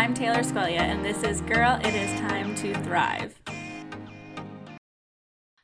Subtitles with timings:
[0.00, 3.38] I'm Taylor Squelia, and this is Girl, It Is Time to Thrive.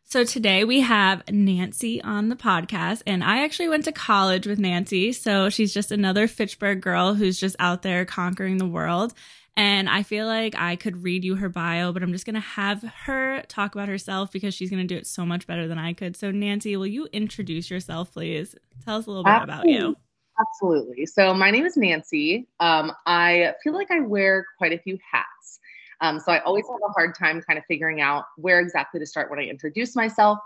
[0.04, 4.58] So today we have Nancy on the podcast, and I actually went to college with
[4.58, 5.14] Nancy.
[5.14, 9.14] So she's just another Fitchburg girl who's just out there conquering the world.
[9.56, 12.40] And I feel like I could read you her bio, but I'm just going to
[12.40, 15.78] have her talk about herself because she's going to do it so much better than
[15.78, 16.14] I could.
[16.14, 18.54] So, Nancy, will you introduce yourself, please?
[18.84, 19.96] Tell us a little bit about you.
[20.38, 21.06] Absolutely.
[21.06, 22.46] So, my name is Nancy.
[22.60, 25.60] Um, I feel like I wear quite a few hats.
[26.00, 29.06] Um, so, I always have a hard time kind of figuring out where exactly to
[29.06, 30.38] start when I introduce myself.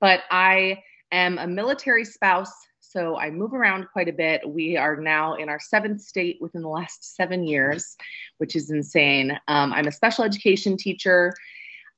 [0.00, 0.82] But I
[1.12, 2.52] am a military spouse
[2.88, 4.48] so I move around quite a bit.
[4.48, 7.96] We are now in our seventh state within the last seven years,
[8.38, 9.38] which is insane.
[9.46, 11.34] Um, I'm a special education teacher.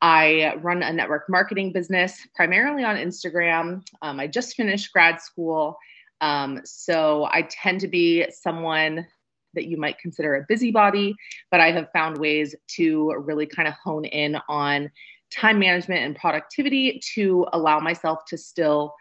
[0.02, 3.84] I run a network marketing business primarily on Instagram.
[4.02, 5.76] Um, I just finished grad school.
[6.20, 9.06] Um, so I tend to be someone
[9.54, 11.14] that you might consider a busybody,
[11.50, 14.90] but I have found ways to really kind of hone in on
[15.30, 18.94] time management and productivity to allow myself to still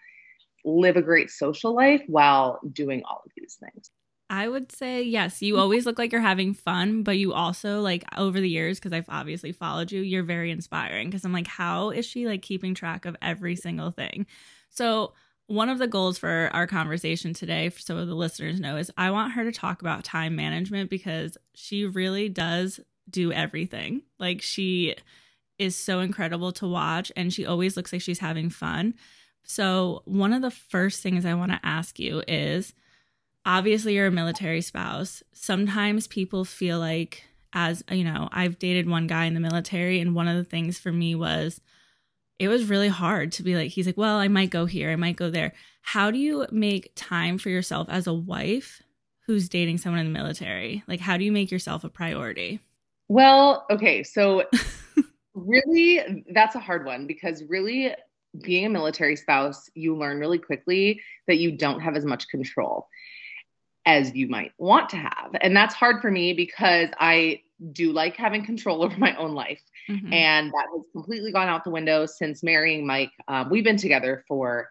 [0.66, 3.92] live a great social life while doing all of these things.
[4.32, 5.42] I would say yes.
[5.42, 8.94] You always look like you're having fun, but you also like over the years because
[8.94, 12.76] I've obviously followed you, you're very inspiring because I'm like how is she like keeping
[12.76, 14.28] track of every single thing?
[14.70, 15.14] So,
[15.50, 19.10] one of the goals for our conversation today for so the listeners know is I
[19.10, 24.04] want her to talk about time management because she really does do everything.
[24.20, 24.96] Like she
[25.58, 28.94] is so incredible to watch and she always looks like she's having fun.
[29.44, 32.76] So, one of the first things I want to ask you is
[33.44, 35.24] obviously you're a military spouse.
[35.34, 40.14] Sometimes people feel like, as you know, I've dated one guy in the military, and
[40.14, 41.60] one of the things for me was
[42.40, 44.96] it was really hard to be like, he's like, well, I might go here, I
[44.96, 45.54] might go there.
[45.82, 48.82] How do you make time for yourself as a wife
[49.28, 50.82] who's dating someone in the military?
[50.88, 52.62] Like, how do you make yourself a priority?
[53.10, 54.04] Well, okay.
[54.04, 54.46] So,
[55.34, 57.94] really, that's a hard one because really,
[58.42, 62.88] being a military spouse, you learn really quickly that you don't have as much control
[63.86, 65.36] as you might want to have.
[65.42, 67.42] And that's hard for me because I
[67.72, 69.62] do like having control over my own life.
[69.90, 70.14] Mm-hmm.
[70.14, 73.12] And that has completely gone out the window since marrying Mike.
[73.28, 74.70] Um, we've been together for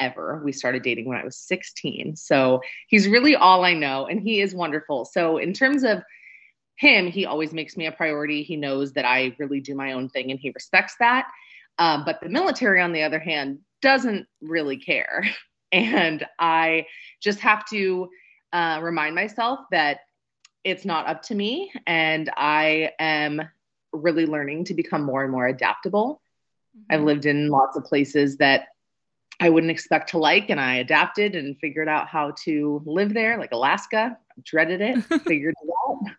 [0.00, 0.42] ever.
[0.44, 2.16] We started dating when I was 16.
[2.16, 5.04] So he's really all I know, and he is wonderful.
[5.04, 6.02] So, in terms of
[6.76, 8.42] him, he always makes me a priority.
[8.42, 11.28] He knows that I really do my own thing and he respects that.
[11.78, 15.24] Um, but the military, on the other hand, doesn't really care.
[15.72, 16.86] And I
[17.20, 18.08] just have to
[18.52, 19.98] uh, remind myself that
[20.64, 21.72] it's not up to me.
[21.86, 23.42] And I am
[23.92, 26.20] really learning to become more and more adaptable.
[26.76, 26.94] Mm-hmm.
[26.94, 28.68] I've lived in lots of places that
[29.40, 33.38] I wouldn't expect to like, and I adapted and figured out how to live there,
[33.38, 34.16] like Alaska.
[34.16, 36.12] I dreaded it, figured it out.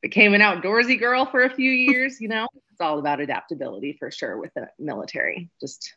[0.00, 4.10] Became an outdoorsy girl for a few years, you know It's all about adaptability for
[4.10, 5.50] sure with the military.
[5.60, 5.94] Just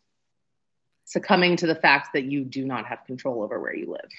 [1.05, 4.11] succumbing to the fact that you do not have control over where you live.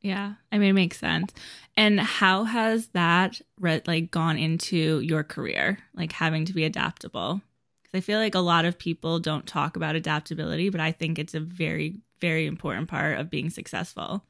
[0.00, 1.32] Yeah, I mean, it makes sense.
[1.76, 7.42] And how has that re- like gone into your career, like having to be adaptable?
[7.82, 11.18] Because I feel like a lot of people don't talk about adaptability, but I think
[11.18, 14.24] it's a very, very important part of being successful.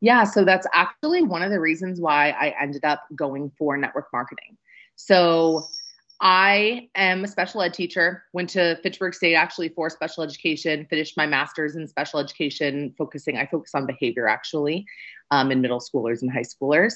[0.00, 4.08] Yeah, so that's actually one of the reasons why I ended up going for network
[4.14, 4.56] marketing.
[4.96, 5.68] So
[6.20, 11.16] I am a special ed teacher, went to Fitchburg State actually for special education, finished
[11.16, 14.86] my master's in special education, focusing, I focus on behavior actually
[15.30, 16.92] um, in middle schoolers and high schoolers.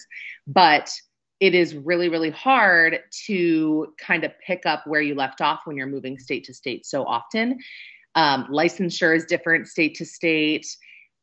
[0.47, 0.93] But
[1.41, 5.77] it is really, really hard to kind of pick up where you left off when
[5.77, 7.59] you're moving state to state so often.
[8.15, 10.67] Um, licensure is different state to state,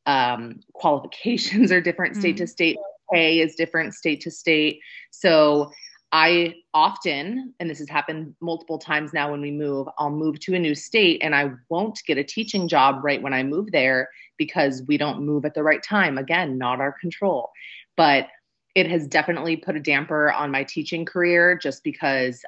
[0.07, 2.77] um, qualifications are different state to state,
[3.13, 4.79] pay is different state to state.
[5.11, 5.71] So
[6.11, 10.55] I often, and this has happened multiple times now when we move, I'll move to
[10.55, 14.09] a new state and I won't get a teaching job right when I move there
[14.37, 16.17] because we don't move at the right time.
[16.17, 17.49] Again, not our control.
[17.95, 18.27] But
[18.75, 22.43] it has definitely put a damper on my teaching career just because,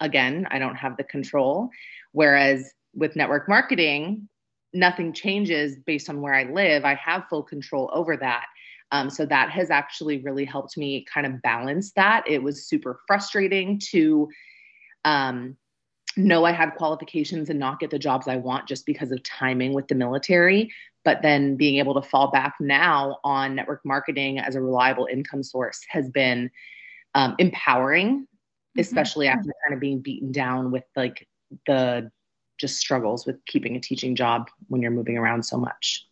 [0.00, 1.70] again, I don't have the control.
[2.12, 4.28] Whereas with network marketing,
[4.74, 6.84] nothing changes based on where I live.
[6.84, 8.46] I have full control over that.
[8.92, 12.24] Um, so that has actually really helped me kind of balance that.
[12.28, 14.28] It was super frustrating to
[15.04, 15.56] um,
[16.16, 19.72] know I had qualifications and not get the jobs I want just because of timing
[19.72, 20.70] with the military.
[21.04, 25.42] But then being able to fall back now on network marketing as a reliable income
[25.42, 26.50] source has been
[27.14, 28.80] um, empowering, mm-hmm.
[28.80, 31.26] especially after kind of being beaten down with like
[31.66, 32.10] the
[32.58, 36.06] just struggles with keeping a teaching job when you're moving around so much.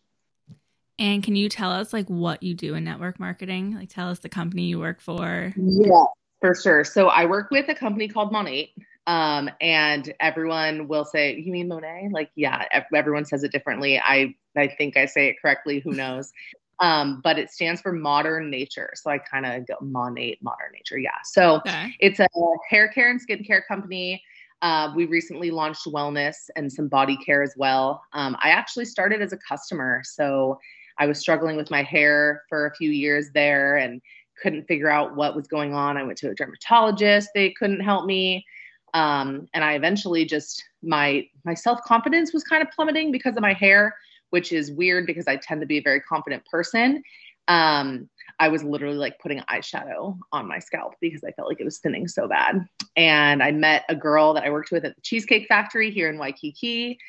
[0.99, 3.75] And can you tell us like what you do in network marketing?
[3.75, 5.53] Like tell us the company you work for.
[5.57, 6.05] Yeah.
[6.41, 6.83] For sure.
[6.83, 8.69] So I work with a company called Monat.
[9.07, 13.99] Um, and everyone will say, "You mean Monet?" Like, yeah, everyone says it differently.
[13.99, 15.79] I I think I say it correctly.
[15.79, 16.31] Who knows?
[16.79, 18.89] Um, but it stands for modern nature.
[18.95, 20.97] So I kind of go Monat, modern nature.
[20.97, 21.11] Yeah.
[21.23, 21.93] So okay.
[21.99, 22.27] it's a
[22.67, 24.23] hair care and skincare company.
[24.63, 28.03] Uh, we recently launched wellness and some body care as well.
[28.13, 30.01] Um, I actually started as a customer.
[30.03, 30.59] So
[31.01, 34.03] I was struggling with my hair for a few years there and
[34.39, 35.97] couldn't figure out what was going on.
[35.97, 38.45] I went to a dermatologist, they couldn't help me.
[38.93, 43.41] Um, and I eventually just my my self confidence was kind of plummeting because of
[43.41, 43.95] my hair,
[44.29, 47.01] which is weird because I tend to be a very confident person.
[47.47, 48.07] Um,
[48.37, 51.79] I was literally like putting eyeshadow on my scalp because I felt like it was
[51.79, 52.63] thinning so bad.
[52.95, 56.19] And I met a girl that I worked with at the Cheesecake Factory here in
[56.19, 56.99] Waikiki,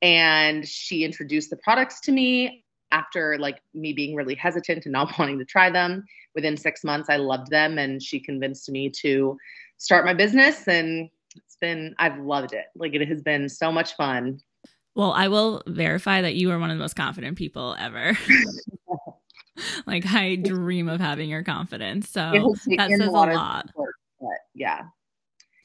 [0.00, 2.61] and she introduced the products to me
[2.92, 6.04] after like me being really hesitant and not wanting to try them.
[6.34, 9.36] Within six months, I loved them, and she convinced me to
[9.76, 10.66] start my business.
[10.68, 12.66] And it's been, I've loved it.
[12.76, 14.40] Like it has been so much fun.
[14.94, 18.16] Well, I will verify that you are one of the most confident people ever.
[19.86, 22.10] like I dream of having your confidence.
[22.10, 23.68] So that says a lot.
[23.68, 24.82] Support, but yeah.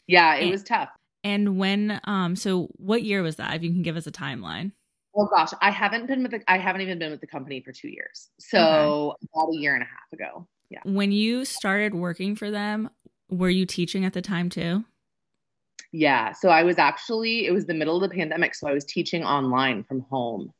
[0.08, 0.90] Yeah, it and, was tough.
[1.24, 3.56] And when um so what year was that?
[3.56, 4.72] If you can give us a timeline.
[5.18, 7.72] Oh gosh, I haven't been with the I haven't even been with the company for
[7.72, 8.30] 2 years.
[8.40, 9.28] So okay.
[9.34, 10.48] about a year and a half ago.
[10.70, 10.80] Yeah.
[10.84, 12.90] When you started working for them,
[13.30, 14.86] were you teaching at the time too?
[15.92, 16.34] Yeah.
[16.34, 18.56] So I was actually, it was the middle of the pandemic.
[18.56, 20.54] So I was teaching online from home.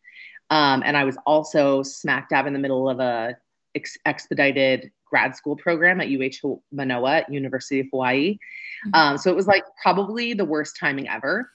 [0.50, 3.36] Um, and I was also smack dab in the middle of a
[3.76, 8.38] ex- expedited grad school program at UH Manoa, University of Hawaii.
[8.88, 8.96] Mm-hmm.
[8.96, 11.52] Um, so it was like probably the worst timing ever.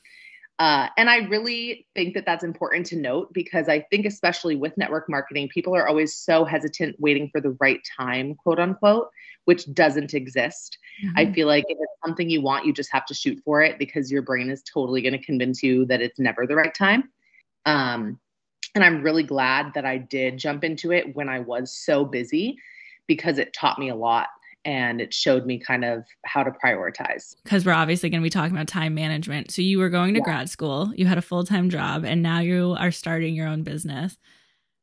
[0.62, 4.79] Uh, and I really think that that's important to note because I think, especially with
[4.79, 9.09] network marketing, people are always so hesitant waiting for the right time, quote unquote,
[9.44, 10.79] which doesn't exist.
[11.05, 11.19] Mm-hmm.
[11.19, 13.76] I feel like if it's something you want, you just have to shoot for it
[13.76, 17.11] because your brain is totally going to convince you that it's never the right time.
[17.67, 18.20] Um,
[18.76, 22.56] and I'm really glad that I did jump into it when I was so busy
[23.08, 24.29] because it taught me a lot
[24.64, 27.35] and it showed me kind of how to prioritize.
[27.43, 29.50] Because we're obviously going to be talking about time management.
[29.50, 30.25] So you were going to yeah.
[30.25, 33.62] grad school, you had a full time job, and now you are starting your own
[33.62, 34.17] business.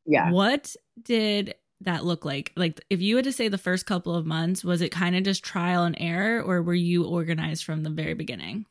[0.06, 0.32] Yeah.
[0.32, 2.52] What did that look like?
[2.56, 5.24] Like, if you had to say the first couple of months, was it kind of
[5.24, 8.66] just trial and error, or were you organized from the very beginning?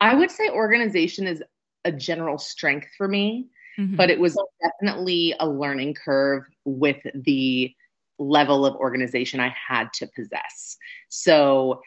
[0.00, 1.42] I would say organization is
[1.84, 3.96] a general strength for me, mm-hmm.
[3.96, 7.74] but it was definitely a learning curve with the
[8.18, 10.76] level of organization I had to possess.
[11.08, 11.82] So,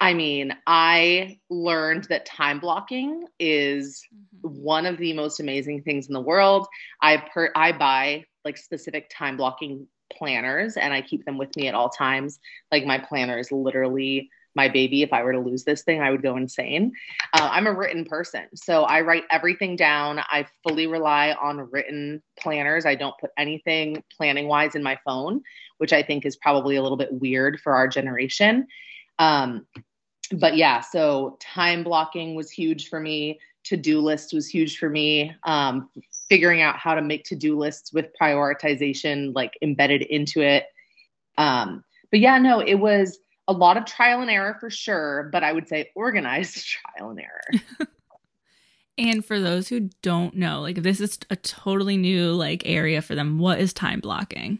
[0.00, 4.48] I mean, I learned that time blocking is mm-hmm.
[4.62, 6.66] one of the most amazing things in the world.
[7.00, 11.68] I per I buy like specific time blocking planners and I keep them with me
[11.68, 12.38] at all times.
[12.70, 15.02] Like my planner is literally my baby.
[15.02, 16.92] If I were to lose this thing, I would go insane.
[17.32, 20.20] Uh, I'm a written person, so I write everything down.
[20.20, 22.86] I fully rely on written planners.
[22.86, 25.42] I don't put anything planning wise in my phone,
[25.78, 28.66] which I think is probably a little bit weird for our generation.
[29.18, 29.66] Um,
[30.32, 33.40] but yeah, so time blocking was huge for me.
[33.64, 35.34] To do list was huge for me.
[35.44, 35.88] Um,
[36.28, 40.66] figuring out how to make to do lists with prioritization like embedded into it.
[41.38, 43.18] Um, but yeah, no, it was
[43.48, 47.20] a lot of trial and error for sure, but I would say organized trial and
[47.20, 47.88] error.
[48.98, 53.14] and for those who don't know, like this is a totally new like area for
[53.14, 53.38] them.
[53.38, 54.58] What is time blocking?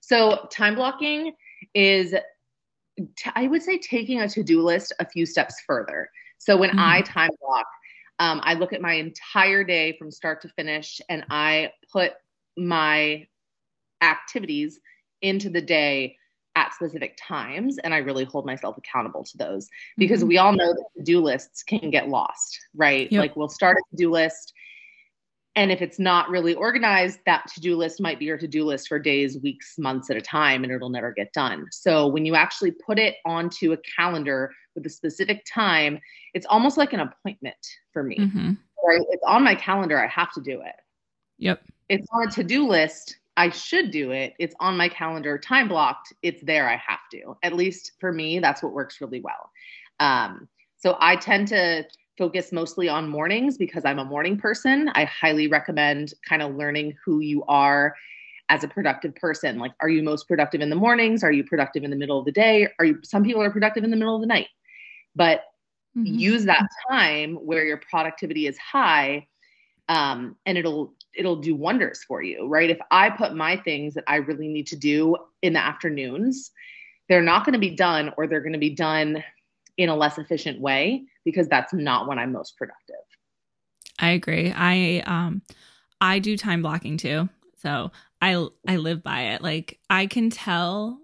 [0.00, 1.34] So time blocking
[1.74, 2.14] is
[3.34, 6.08] I would say taking a to-do list a few steps further.
[6.38, 6.80] So when mm-hmm.
[6.80, 7.66] I time block,
[8.18, 12.12] um, I look at my entire day from start to finish and I put
[12.56, 13.26] my
[14.02, 14.78] activities
[15.22, 16.16] into the day
[16.72, 20.28] at specific times and i really hold myself accountable to those because mm-hmm.
[20.28, 23.20] we all know that to-do lists can get lost right yep.
[23.20, 24.52] like we'll start a to-do list
[25.54, 28.98] and if it's not really organized that to-do list might be your to-do list for
[28.98, 32.70] days weeks months at a time and it'll never get done so when you actually
[32.70, 35.98] put it onto a calendar with a specific time
[36.34, 38.52] it's almost like an appointment for me mm-hmm.
[38.84, 40.76] right it's on my calendar i have to do it
[41.38, 44.34] yep it's on a to-do list I should do it.
[44.38, 46.12] It's on my calendar, time blocked.
[46.22, 46.68] It's there.
[46.68, 47.36] I have to.
[47.42, 49.50] At least for me, that's what works really well.
[50.00, 50.48] Um,
[50.78, 51.84] so I tend to
[52.18, 54.90] focus mostly on mornings because I'm a morning person.
[54.94, 57.94] I highly recommend kind of learning who you are
[58.48, 59.58] as a productive person.
[59.58, 61.24] Like, are you most productive in the mornings?
[61.24, 62.68] Are you productive in the middle of the day?
[62.78, 62.98] Are you?
[63.02, 64.48] Some people are productive in the middle of the night,
[65.14, 65.44] but
[65.96, 66.04] mm-hmm.
[66.04, 69.26] use that time where your productivity is high
[69.88, 74.04] um, and it'll it'll do wonders for you right if i put my things that
[74.06, 76.52] i really need to do in the afternoons
[77.08, 79.22] they're not going to be done or they're going to be done
[79.76, 82.96] in a less efficient way because that's not when I'm most productive.
[83.98, 84.52] I agree.
[84.54, 85.42] I um
[86.00, 87.28] I do time blocking too.
[87.58, 89.42] So I I live by it.
[89.42, 91.00] Like I can tell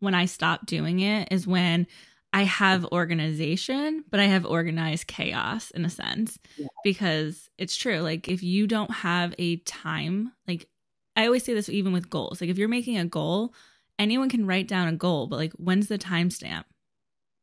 [0.00, 1.86] when I stop doing it is when
[2.32, 6.66] I have organization, but I have organized chaos in a sense yeah.
[6.84, 8.00] because it's true.
[8.00, 10.68] Like if you don't have a time, like
[11.16, 12.40] I always say this even with goals.
[12.40, 13.54] Like if you're making a goal,
[13.98, 16.64] anyone can write down a goal, but like when's the timestamp?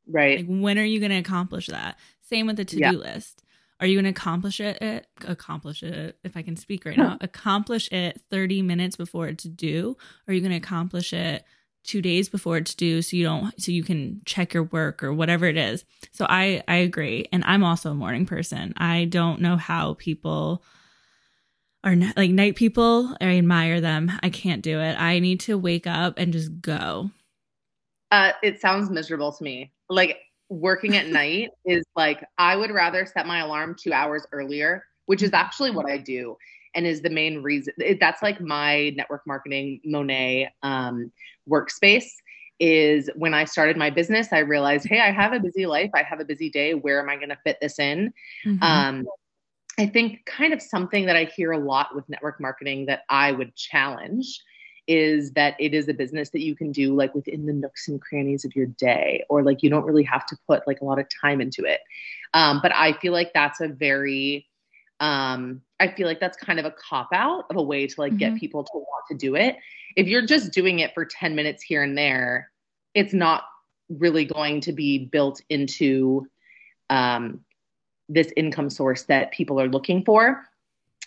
[0.08, 0.40] Right.
[0.40, 1.98] Like when are you going to accomplish that?
[2.22, 2.92] Same with the to-do yeah.
[2.92, 3.42] list.
[3.80, 5.08] Are you going to accomplish it, it?
[5.28, 7.18] Accomplish it if I can speak right now.
[7.22, 9.98] accomplish it 30 minutes before it's due.
[10.28, 11.44] Or are you going to accomplish it
[11.84, 15.13] two days before it's due so you don't so you can check your work or
[15.13, 15.86] whatever it is.
[16.12, 17.28] So i i agree.
[17.32, 18.74] And i'm also a morning person.
[18.78, 20.63] I don't know how people
[21.84, 24.12] are not, like night people i admire them.
[24.22, 25.00] I can't do it.
[25.00, 27.12] I need to wake up and just go.
[28.12, 29.74] Uh it sounds miserable to me.
[29.90, 34.84] Like working at night is like i would rather set my alarm two hours earlier
[35.06, 36.38] which is actually what i do
[36.75, 41.12] and is the main reason that's like my network marketing monet um,
[41.50, 42.10] workspace
[42.60, 45.90] is when i started my business i realized hey i have a busy life.
[45.94, 46.74] I have a busy day.
[46.74, 48.14] Where am i going to fit this in?
[48.46, 48.64] Mm-hmm.
[48.64, 49.06] um,
[49.80, 53.32] i think kind of something that i hear a lot with network marketing that i
[53.32, 54.42] would challenge
[54.88, 58.02] is that it is a business that you can do like within the nooks and
[58.02, 61.00] crannies of your day or like you don't really have to put like a lot
[61.00, 61.80] of time into it.
[62.34, 64.46] Um, but i feel like that's a very
[65.00, 68.14] um, I feel like that's kind of a cop out of a way to like
[68.14, 68.20] mm-hmm.
[68.20, 69.58] get people to want to do it.
[69.96, 72.52] If you're just doing it for 10 minutes here and there,
[72.94, 73.44] it's not
[73.90, 76.28] really going to be built into
[76.90, 77.42] um,
[78.10, 80.46] this income source that people are looking for.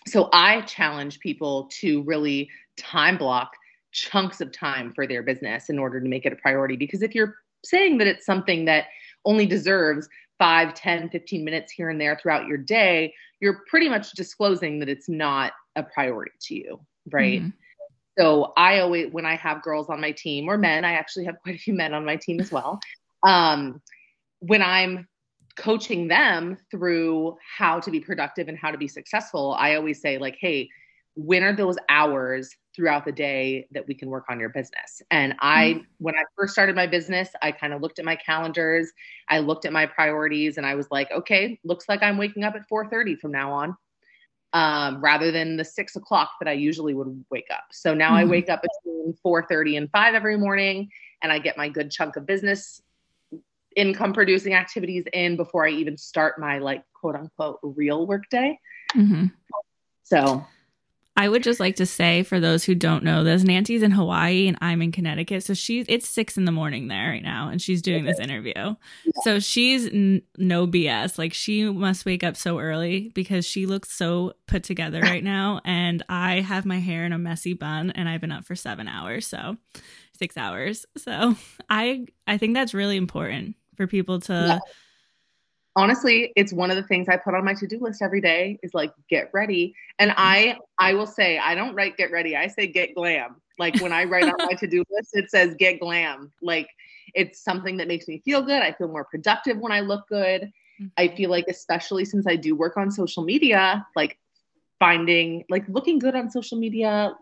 [0.05, 3.53] So I challenge people to really time block
[3.91, 6.75] chunks of time for their business in order to make it a priority.
[6.75, 8.85] Because if you're saying that it's something that
[9.25, 10.07] only deserves
[10.39, 14.89] 5, 10, 15 minutes here and there throughout your day, you're pretty much disclosing that
[14.89, 16.79] it's not a priority to you,
[17.11, 17.41] right?
[17.41, 17.49] Mm-hmm.
[18.17, 21.39] So I always, when I have girls on my team or men, I actually have
[21.43, 22.79] quite a few men on my team as well.
[23.23, 23.81] Um,
[24.39, 25.07] when I'm
[25.55, 30.17] coaching them through how to be productive and how to be successful, I always say,
[30.17, 30.69] like, hey,
[31.15, 35.01] when are those hours throughout the day that we can work on your business.
[35.09, 35.83] And I, mm-hmm.
[35.97, 38.91] when I first started my business, I kind of looked at my calendars,
[39.27, 42.53] I looked at my priorities, and I was like, okay, looks like I'm waking up
[42.53, 43.75] at 4:30 from now on,
[44.53, 47.63] um, rather than the six o'clock that I usually would wake up.
[47.71, 48.17] So now mm-hmm.
[48.17, 50.91] I wake up between 4:30 and 5 every morning,
[51.23, 52.83] and I get my good chunk of business
[53.75, 58.59] income producing activities in before I even start my like quote unquote real work day.
[58.95, 59.25] Mm-hmm.
[60.03, 60.45] So
[61.17, 64.47] I would just like to say for those who don't know this, Nancy's in Hawaii
[64.47, 65.43] and I'm in Connecticut.
[65.43, 68.53] So she's it's six in the morning there right now, and she's doing this interview.
[68.55, 68.75] Yeah.
[69.23, 71.17] So she's n- no BS.
[71.17, 75.59] Like she must wake up so early because she looks so put together right now.
[75.65, 78.87] And I have my hair in a messy bun, and I've been up for seven
[78.87, 79.57] hours, so
[80.19, 80.85] six hours.
[80.97, 81.35] So
[81.69, 84.33] I I think that's really important for people to.
[84.33, 84.59] Yeah
[85.77, 88.73] honestly it's one of the things i put on my to-do list every day is
[88.73, 89.73] like get ready.
[89.99, 92.35] And i i will say i don't write get ready.
[92.35, 93.37] I say get glam.
[93.57, 96.31] Like when i write on my to-do list it says get glam.
[96.41, 96.67] Like
[97.13, 98.61] it's something that makes me feel good.
[98.61, 100.51] I feel more productive when i look good.
[100.79, 101.03] Mm-hmm.
[101.03, 104.19] i feel like especially since i do work on social media like
[104.77, 107.15] finding like looking good on social media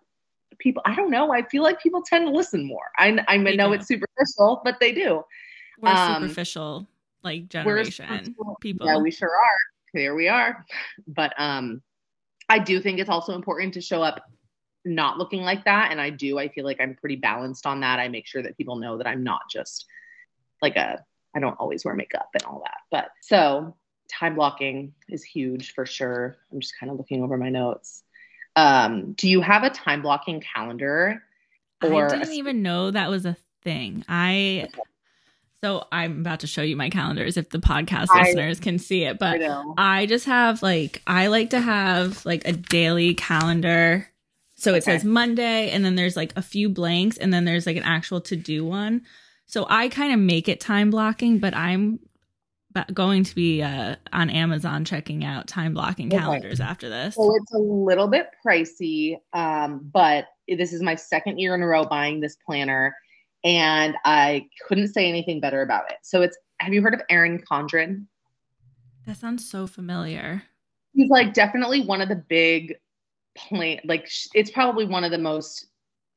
[0.60, 1.32] people i don't know.
[1.32, 2.90] I feel like people tend to listen more.
[2.98, 5.24] I, I know it's superficial but they do.
[5.80, 6.88] We're um, superficial
[7.26, 8.88] like generation people.
[8.88, 9.58] Yeah, we sure are.
[9.94, 10.66] Here we are.
[11.08, 11.82] But um
[12.48, 14.22] I do think it's also important to show up
[14.86, 15.92] not looking like that.
[15.92, 18.00] And I do, I feel like I'm pretty balanced on that.
[18.00, 19.86] I make sure that people know that I'm not just
[20.62, 21.04] like a
[21.36, 22.78] I don't always wear makeup and all that.
[22.92, 23.76] But so
[24.10, 26.38] time blocking is huge for sure.
[26.52, 28.04] I'm just kind of looking over my notes.
[28.56, 31.24] Um, do you have a time blocking calendar?
[31.84, 34.06] Or I didn't a- even know that was a thing.
[34.08, 34.70] I
[35.66, 39.04] so I'm about to show you my calendars if the podcast I, listeners can see
[39.04, 39.18] it.
[39.18, 44.08] But I, I, just have like I like to have like a daily calendar.
[44.54, 44.92] So it okay.
[44.92, 48.22] says Monday and then there's like a few blanks and then there's like an actual
[48.22, 49.02] to do one.
[49.48, 52.00] So I kind of make it time blocking, but I'm
[52.94, 56.70] going to be uh, on Amazon checking out time blocking calendars okay.
[56.70, 57.16] after this.
[57.16, 61.68] So it's a little bit pricey, um, but this is my second year in a
[61.68, 62.96] row buying this planner
[63.46, 65.98] and I couldn't say anything better about it.
[66.02, 68.06] So it's have you heard of Erin Condren?
[69.06, 70.44] That sounds so familiar.
[70.94, 72.76] He's like definitely one of the big
[73.38, 75.68] plan like it's probably one of the most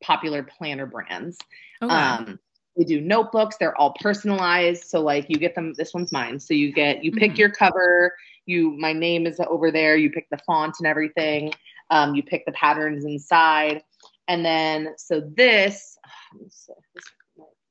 [0.02, 1.36] popular planner brands.
[1.82, 1.94] Okay.
[1.94, 2.38] Um
[2.76, 3.56] They do notebooks.
[3.58, 4.84] They're all personalized.
[4.84, 5.74] So like you get them.
[5.74, 6.38] This one's mine.
[6.40, 7.38] So you get you pick Mhm.
[7.38, 8.14] your cover.
[8.46, 9.96] You my name is over there.
[9.96, 11.52] You pick the font and everything.
[11.90, 13.82] Um, you pick the patterns inside,
[14.28, 15.98] and then so this.
[16.32, 16.72] let me see.
[16.94, 17.04] this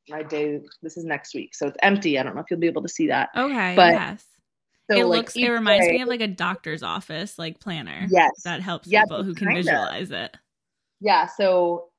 [0.10, 0.62] my day.
[0.82, 2.18] This is next week, so it's empty.
[2.20, 3.30] I don't know if you'll be able to see that.
[3.36, 3.76] Okay.
[3.76, 4.26] But, yes.
[4.90, 5.36] So it like, looks.
[5.36, 8.08] It reminds day- me of like a doctor's office, like planner.
[8.10, 8.32] Yes.
[8.44, 9.62] That helps Yep, people who can kinda.
[9.64, 10.36] visualize it.
[11.02, 11.26] Yeah.
[11.28, 11.90] So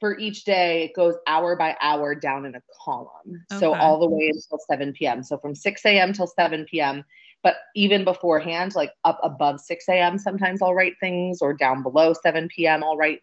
[0.00, 3.44] for each day, it goes hour by hour down in a column.
[3.58, 5.22] So all the way until 7 p.m.
[5.22, 6.12] So from 6 a.m.
[6.12, 7.04] till 7 p.m.
[7.42, 12.12] But even beforehand, like up above 6 a.m., sometimes I'll write things, or down below
[12.12, 13.20] 7 p.m., I'll write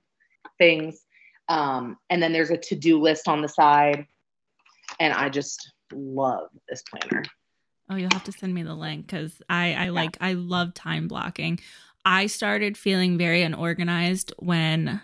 [0.57, 1.03] things.
[1.53, 4.07] Um, and then there's a to do list on the side.
[4.99, 7.23] And I just love this planner.
[7.91, 11.07] Oh, you'll have to send me the link because I, I like, I love time
[11.07, 11.59] blocking.
[12.03, 14.99] I started feeling very unorganized when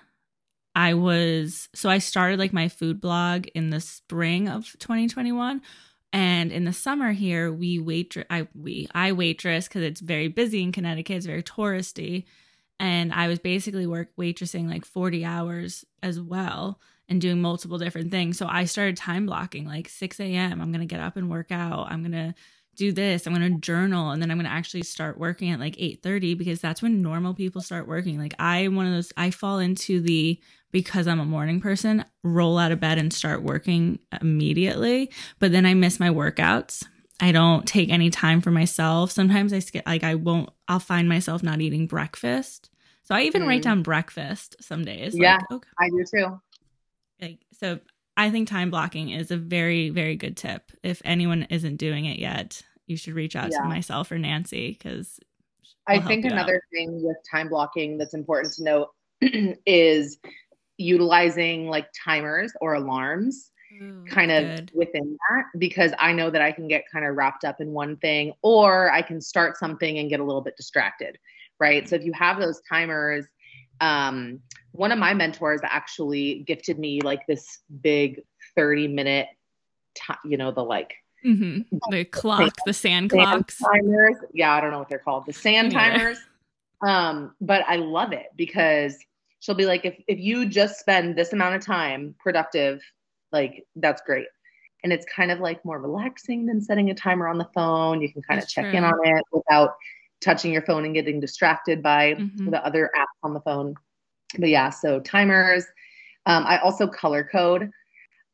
[0.73, 5.61] I was, so I started like my food blog in the spring of 2021.
[6.11, 10.63] And in the summer here, we waitress, I, we, I waitress because it's very busy
[10.63, 11.17] in Connecticut.
[11.17, 12.25] It's very touristy.
[12.79, 18.11] And I was basically work waitressing like 40 hours as well and doing multiple different
[18.11, 18.37] things.
[18.37, 20.61] So I started time blocking like 6 a.m.
[20.61, 21.87] I'm to get up and work out.
[21.91, 22.33] I'm to
[22.79, 23.27] do this.
[23.27, 26.81] I'm to journal and then I'm to actually start working at like 8:30 because that's
[26.81, 28.17] when normal people start working.
[28.17, 30.39] Like I'm one of those I fall into the
[30.71, 35.65] because I'm a morning person, roll out of bed and start working immediately, but then
[35.65, 36.85] I miss my workouts.
[37.19, 39.11] I don't take any time for myself.
[39.11, 42.69] Sometimes I skip like I won't I'll find myself not eating breakfast.
[43.03, 43.63] So I even write Mm.
[43.63, 45.17] down breakfast some days.
[45.17, 45.35] Yeah.
[45.37, 45.69] Like, okay.
[45.79, 46.41] I do too.
[47.21, 47.79] Like, so
[48.15, 50.71] I think time blocking is a very, very good tip.
[50.83, 53.61] If anyone isn't doing it yet, you should reach out Yeah.
[53.61, 55.19] to myself or Nancy because
[55.87, 58.89] I think another thing with time blocking that's important to note
[59.65, 60.19] is
[60.77, 63.51] utilizing like timers or alarms
[64.07, 67.61] kind of within that because I know that I can get kind of wrapped up
[67.61, 71.17] in one thing or I can start something and get a little bit distracted,
[71.59, 71.87] right?
[71.87, 73.25] So if you have those timers,
[73.81, 74.39] um,
[74.71, 78.21] one of my mentors actually gifted me like this big
[78.55, 79.27] 30 minute,
[79.95, 83.57] ti you know, the like hmm the clock, the sand sand clocks.
[83.57, 84.15] timers.
[84.33, 85.25] Yeah, I don't know what they're called.
[85.25, 85.97] The sand neither.
[85.97, 86.19] timers.
[86.81, 88.97] Um, but I love it because
[89.39, 92.81] she'll be like, if if you just spend this amount of time productive,
[93.31, 94.27] like that's great.
[94.83, 98.01] And it's kind of like more relaxing than setting a timer on the phone.
[98.01, 99.75] You can kind That's of check in on it without
[100.21, 102.51] touching your phone and getting distracted by Mhm.
[102.51, 103.75] the other apps on the phone.
[104.37, 105.65] But yeah, so timers.
[106.25, 107.71] Um, I also color code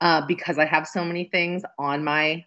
[0.02, 2.46] uh, because I have so many things on my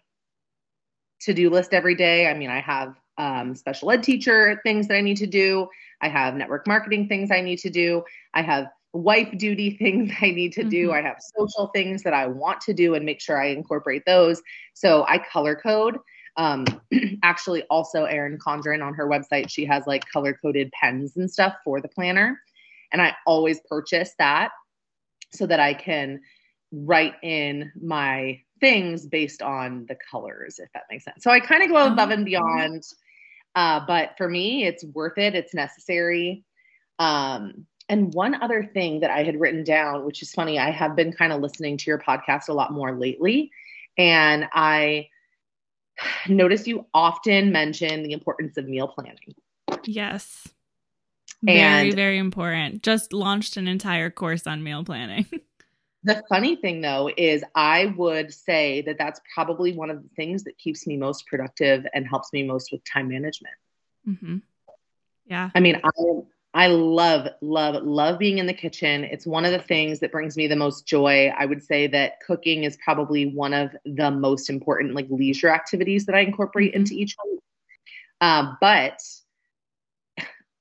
[1.21, 2.27] to do list every day.
[2.27, 5.67] I mean, I have um, special ed teacher things that I need to do,
[6.01, 10.31] I have network marketing things I need to do, I have wife duty things I
[10.31, 10.93] need to do, Mhm.
[10.93, 14.41] I have social things that I want to do and make sure I incorporate those.
[14.73, 15.97] So I color code.
[16.37, 16.65] Um,
[17.23, 21.55] actually, also, Erin Condren on her website, she has like color coded pens and stuff
[21.63, 22.39] for the planner.
[22.91, 24.51] And I always purchase that
[25.31, 26.21] so that I can
[26.71, 31.23] write in my things based on the colors, if that makes sense.
[31.23, 32.13] So I kind of go above Oh.
[32.13, 32.83] and beyond.
[33.55, 35.35] Uh, but for me, it's worth it.
[35.35, 36.43] It's necessary.
[36.99, 40.95] Um, and one other thing that I had written down, which is funny, I have
[40.95, 43.51] been kind of listening to your podcast a lot more lately.
[43.97, 45.09] And I
[46.27, 49.35] notice you often mention the importance of meal planning.
[49.83, 50.47] Yes.
[51.43, 52.83] Very, And- very important.
[52.83, 55.25] Just launched an entire course on meal planning.
[56.01, 60.45] The funny thing though is I would say that that's probably one of the things
[60.45, 63.55] that keeps me most productive and helps me most with time management.
[64.07, 64.37] Mm-hmm.
[65.25, 65.49] Yeah.
[65.53, 65.89] I mean, I
[66.53, 69.03] I love love love being in the kitchen.
[69.03, 71.31] It's one of the things that brings me the most joy.
[71.37, 76.05] I would say that cooking is probably one of the most important like leisure activities
[76.07, 76.77] that I incorporate Mhm.
[76.77, 77.39] into each week.
[78.21, 78.99] Uh, but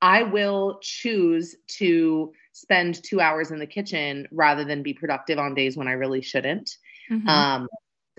[0.01, 5.55] I will choose to spend two hours in the kitchen rather than be productive on
[5.55, 6.77] days when I really shouldn't.
[7.11, 7.29] Mhm.
[7.29, 7.69] Um,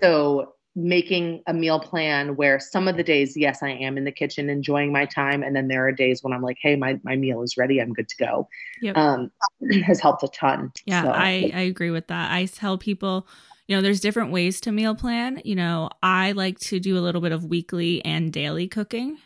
[0.02, 4.12] so making a meal plan where some of the days, yes, I am in the
[4.12, 7.16] kitchen enjoying my time, and then there are days when I'm like, hey, my my
[7.16, 8.48] meal is ready, I'm good to go.
[8.80, 8.96] Yep.
[8.96, 9.30] Um,
[9.84, 10.72] has helped a ton.
[10.86, 12.32] Yeah, So, I, I agree with that.
[12.32, 13.26] I tell people,
[13.66, 15.42] you know, there's different ways to meal plan.
[15.44, 19.18] You know, I like to do a little bit of weekly and daily cooking.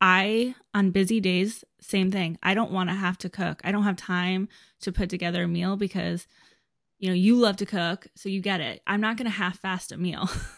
[0.00, 2.38] I, on busy days, same thing.
[2.42, 3.60] I don't want to have to cook.
[3.64, 4.48] I don't have time
[4.82, 6.28] to put together a meal because,
[6.98, 8.82] you know, you love to cook, so you get it.
[8.86, 10.28] I'm not going to half fast a meal.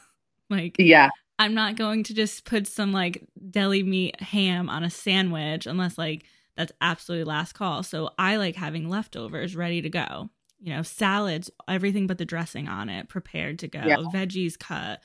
[0.51, 1.09] like, yeah,
[1.39, 5.97] I'm not going to just put some like deli meat ham on a sandwich unless
[5.97, 6.25] like
[6.57, 7.83] that's absolutely last call.
[7.83, 10.29] So I like having leftovers ready to go.
[10.61, 13.97] you know, salads, everything but the dressing on it, prepared to go, yeah.
[14.13, 15.01] veggies cut,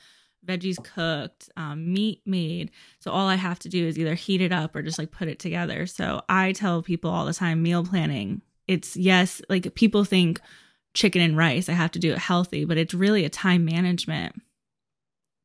[0.46, 2.70] veggies cooked, um, meat made.
[3.00, 5.28] So all I have to do is either heat it up or just like put
[5.28, 5.86] it together.
[5.86, 8.42] So I tell people all the time meal planning.
[8.68, 10.40] It's yes, like people think
[10.94, 14.34] chicken and rice, I have to do it healthy, but it's really a time management.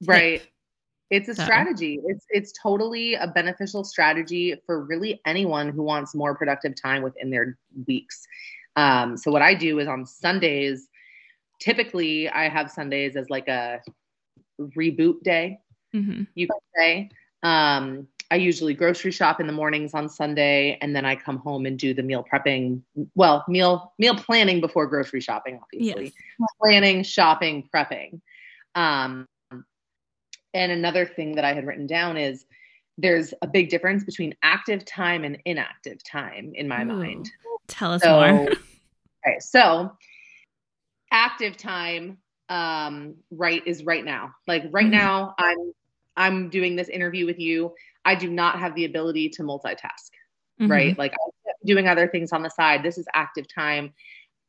[0.05, 0.41] Right.
[1.09, 1.43] It's a so.
[1.43, 1.99] strategy.
[2.05, 7.29] It's it's totally a beneficial strategy for really anyone who wants more productive time within
[7.29, 8.25] their weeks.
[8.77, 10.87] Um, so what I do is on Sundays,
[11.59, 13.81] typically I have Sundays as like a
[14.59, 15.59] reboot day,
[15.93, 16.23] mm-hmm.
[16.35, 17.09] you could say.
[17.43, 21.65] Um, I usually grocery shop in the mornings on Sunday, and then I come home
[21.65, 22.81] and do the meal prepping.
[23.15, 26.13] Well, meal meal planning before grocery shopping, obviously.
[26.39, 26.49] Yes.
[26.61, 28.21] Planning, shopping, prepping.
[28.73, 29.27] Um,
[30.53, 32.45] and another thing that I had written down is
[32.97, 37.31] there's a big difference between active time and inactive time in my Ooh, mind.
[37.67, 38.47] Tell us so, more.
[38.49, 39.91] okay, so
[41.11, 42.17] active time
[42.49, 44.33] um, right is right now.
[44.47, 44.91] Like right mm-hmm.
[44.91, 45.73] now, I'm
[46.17, 47.73] I'm doing this interview with you.
[48.03, 50.11] I do not have the ability to multitask.
[50.59, 50.71] Mm-hmm.
[50.71, 52.83] Right, like I'm doing other things on the side.
[52.83, 53.93] This is active time.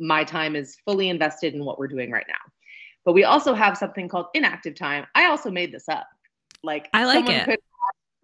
[0.00, 2.34] My time is fully invested in what we're doing right now.
[3.04, 5.06] But we also have something called inactive time.
[5.14, 6.06] I also made this up.
[6.62, 7.44] Like I like it.
[7.44, 7.58] Could,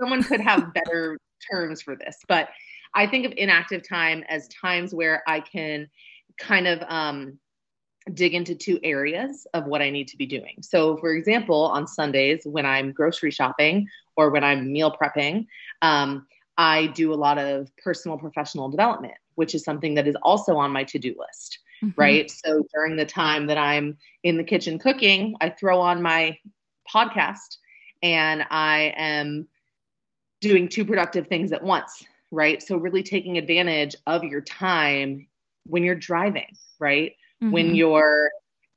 [0.01, 1.19] someone could have better
[1.51, 2.49] terms for this, but
[2.95, 5.89] I think of inactive time as times where I can
[6.39, 7.39] kind of um,
[8.15, 10.57] dig into two areas of what I need to be doing.
[10.63, 15.47] So, for example, on Sundays when I'm grocery shopping or when I'm meal prepping,
[15.83, 20.57] um, I do a lot of personal professional development, which is something that is also
[20.57, 22.01] on my to do list mm-hmm.
[22.01, 22.31] right?
[22.31, 26.39] So during the time that I'm in the kitchen cooking, I throw on my
[26.93, 27.59] podcast
[28.03, 29.49] and I am
[30.41, 32.63] doing two productive things at once, right?
[32.63, 35.27] So really taking advantage of your time
[35.65, 37.13] when you're driving, right?
[37.43, 37.53] Mm-hmm.
[37.53, 38.31] When you're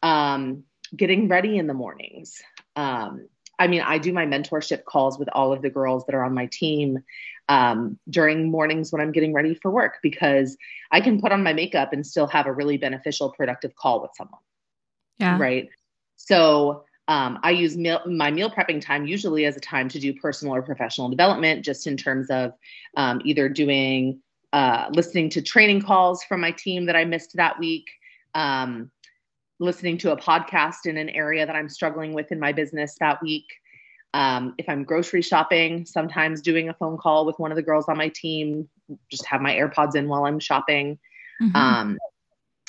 [0.04, 0.64] um,
[0.96, 2.42] getting ready in the mornings.
[2.76, 3.28] Um,
[3.60, 6.34] I mean, I do my mentorship calls with all of the girls that are on
[6.34, 7.00] my team
[7.52, 10.56] um, during mornings when I'm getting ready for work because
[10.90, 14.12] I can put on my makeup and still have a really beneficial, productive call with
[14.16, 14.40] someone.
[15.20, 15.38] Yeah.
[15.38, 15.68] Right.
[16.16, 20.14] So um, I use meal, my meal prepping time usually as a time to do
[20.14, 22.54] personal or professional development, just in terms of
[22.96, 24.22] um, either doing,
[24.54, 27.90] uh, listening to training calls from my team that I missed that week,
[28.34, 28.90] um,
[29.60, 33.22] listening to a podcast in an area that I'm struggling with in my business that
[33.22, 33.48] week,
[34.14, 37.86] um, if I'm grocery shopping, sometimes doing a phone call with one of the girls
[37.88, 38.68] on my team,
[39.10, 41.00] just have my AirPods in while I'm shopping.
[41.42, 41.56] Mm-hmm.
[41.56, 41.98] Um,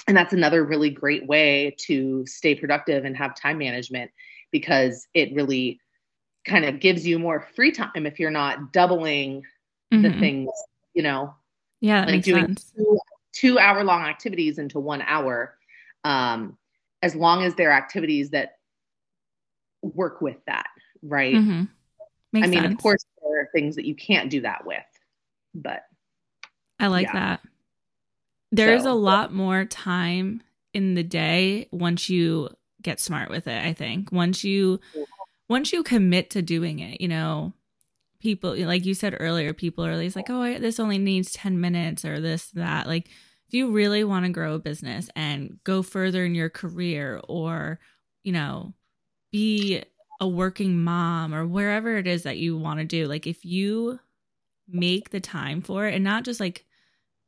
[0.07, 4.11] and that's another really great way to stay productive and have time management
[4.51, 5.81] because it really
[6.45, 9.43] kind of gives you more free time if you're not doubling
[9.93, 10.03] mm-hmm.
[10.03, 10.51] the things,
[10.95, 11.35] you know.
[11.81, 12.99] Yeah, like doing two,
[13.33, 15.57] two hour long activities into one hour.
[16.05, 16.57] Um,
[17.03, 18.59] as long as they're activities that
[19.83, 20.67] work with that
[21.03, 21.35] right?
[21.35, 21.65] Mm-hmm.
[22.35, 22.75] I mean, sense.
[22.75, 24.79] of course, there are things that you can't do that with,
[25.55, 25.85] but
[26.79, 27.13] I like yeah.
[27.13, 27.41] that.
[28.51, 30.43] There's so, a lot more time
[30.75, 32.49] in the day once you
[32.81, 34.13] get smart with it, I think.
[34.13, 34.81] Once you
[35.49, 37.53] once you commit to doing it, you know,
[38.21, 42.05] people like you said earlier, people are always like, "Oh, this only needs 10 minutes
[42.05, 43.09] or this that." Like
[43.53, 47.79] if you really want to grow a business and go further in your career or,
[48.23, 48.73] you know,
[49.31, 49.83] be
[50.23, 53.99] a working mom or wherever it is that you want to do like if you
[54.69, 56.65] make the time for it and not just like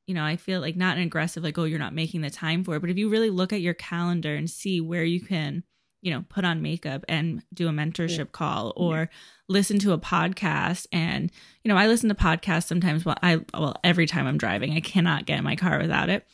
[0.07, 2.63] you know i feel like not an aggressive like oh you're not making the time
[2.63, 5.65] for it but if you really look at your calendar and see where you can
[6.03, 8.25] you know put on makeup and do a mentorship yeah.
[8.31, 9.07] call or yeah.
[9.49, 11.33] listen to a podcast and
[11.65, 14.81] you know i listen to podcasts sometimes while i well every time i'm driving i
[14.81, 16.25] cannot get in my car without it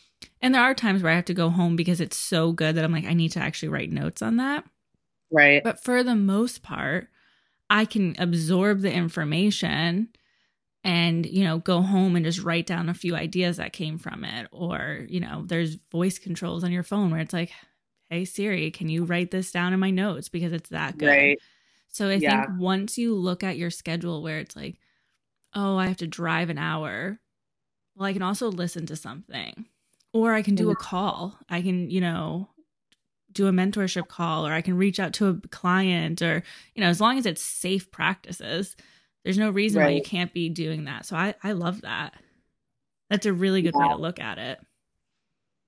[0.43, 2.85] and there are times where i have to go home because it's so good that
[2.85, 4.63] i'm like i need to actually write notes on that
[5.31, 5.63] Right.
[5.63, 7.09] But for the most part,
[7.69, 10.09] I can absorb the information
[10.83, 14.25] and, you know, go home and just write down a few ideas that came from
[14.25, 14.49] it.
[14.51, 17.53] Or, you know, there's voice controls on your phone where it's like,
[18.09, 21.07] hey, Siri, can you write this down in my notes because it's that good?
[21.07, 21.39] Right.
[21.89, 22.47] So I yeah.
[22.47, 24.79] think once you look at your schedule where it's like,
[25.55, 27.21] oh, I have to drive an hour,
[27.95, 29.67] well, I can also listen to something
[30.13, 31.39] or I can do a call.
[31.49, 32.49] I can, you know,
[33.33, 36.43] do a mentorship call or I can reach out to a client or,
[36.75, 38.77] you know, as long as it's safe practices,
[39.25, 39.87] there's no reason right.
[39.87, 41.07] why you can't be doing that.
[41.07, 42.15] So I, I love that.
[43.09, 43.89] That's a really good yeah.
[43.89, 44.61] way to look at it.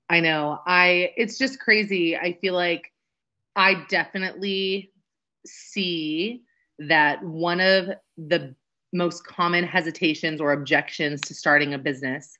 [0.09, 0.59] I know.
[0.65, 2.17] I, it's just crazy.
[2.17, 2.91] I feel like
[3.55, 4.91] I definitely
[5.45, 6.43] see
[6.79, 8.55] that one of the
[8.91, 12.37] most common hesitations or objections to starting a business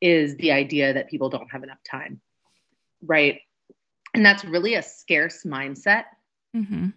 [0.00, 2.20] is the idea that people don't have enough time.
[3.04, 3.40] Right
[4.14, 6.04] and that's really a scarce mindset.
[6.56, 6.88] Mm-hmm.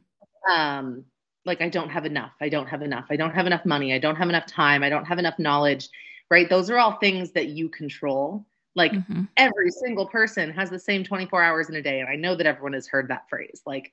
[0.52, 1.06] Um,
[1.46, 2.34] like I don't have enough.
[2.42, 3.06] I don't have enough.
[3.10, 3.94] I don't have enough money.
[3.94, 4.84] I don't have enough time.
[4.84, 5.90] I don't have enough knowledge.
[6.32, 6.50] Right?
[6.50, 8.46] Those are all things that you control.
[8.76, 9.24] Like Mm-hmm.
[9.38, 12.46] every single person has the same 24 hours in a day and I know that
[12.46, 13.62] everyone has heard that phrase.
[13.66, 13.92] Like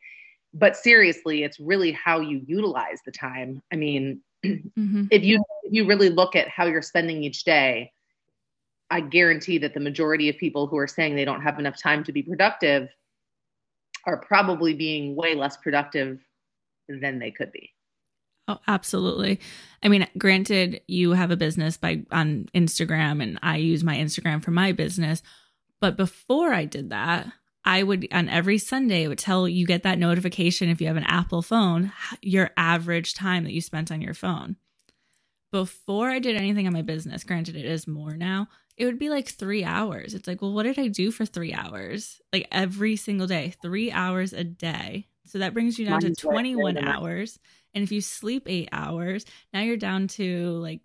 [0.55, 3.63] but seriously, it's really how you utilize the time.
[3.73, 5.05] I mean, Mm-hmm.
[5.13, 7.93] if you if you really look at how you're spending each day,
[8.91, 12.03] I guarantee that the majority of people who are saying they don't have enough time
[12.05, 12.89] to be productive
[14.07, 16.21] are probably being way less productive
[16.89, 17.71] than they could be.
[18.49, 19.41] Oh, absolutely.
[19.83, 24.43] I mean, granted, you have a business by on Instagram, and I use my Instagram
[24.43, 25.23] for my business.
[25.81, 27.29] But before I did that,
[27.65, 31.05] I would on every Sunday would tell you get that notification if you have an
[31.05, 34.57] Apple phone, your average time that you spent on your phone.
[35.53, 39.11] Before I did anything on my business, granted it is more now, it would be
[39.11, 40.15] like three hours.
[40.15, 42.21] It's like, well, what did I do for three hours?
[42.33, 45.09] Like every single day, three hours a day.
[45.25, 46.85] So that brings you down to Mine's right 21 there.
[46.85, 47.39] hours.
[47.75, 50.81] And if you sleep eight hours, now you're down to like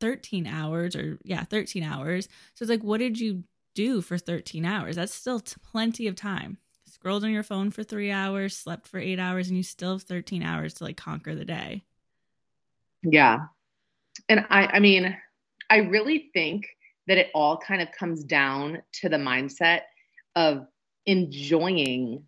[0.00, 2.28] 13 hours or yeah, 13 hours.
[2.54, 4.96] So it's like, what did you do for 13 hours?
[4.96, 6.58] That's still t- plenty of time.
[6.86, 10.02] Scrolled on your phone for three hours, slept for eight hours, and you still have
[10.02, 11.84] 13 hours to like conquer the day.
[13.02, 13.46] Yeah.
[14.28, 15.16] And I I mean,
[15.70, 16.66] I really think
[17.06, 19.82] that it all kind of comes down to the mindset
[20.34, 20.66] of
[21.06, 22.24] enjoying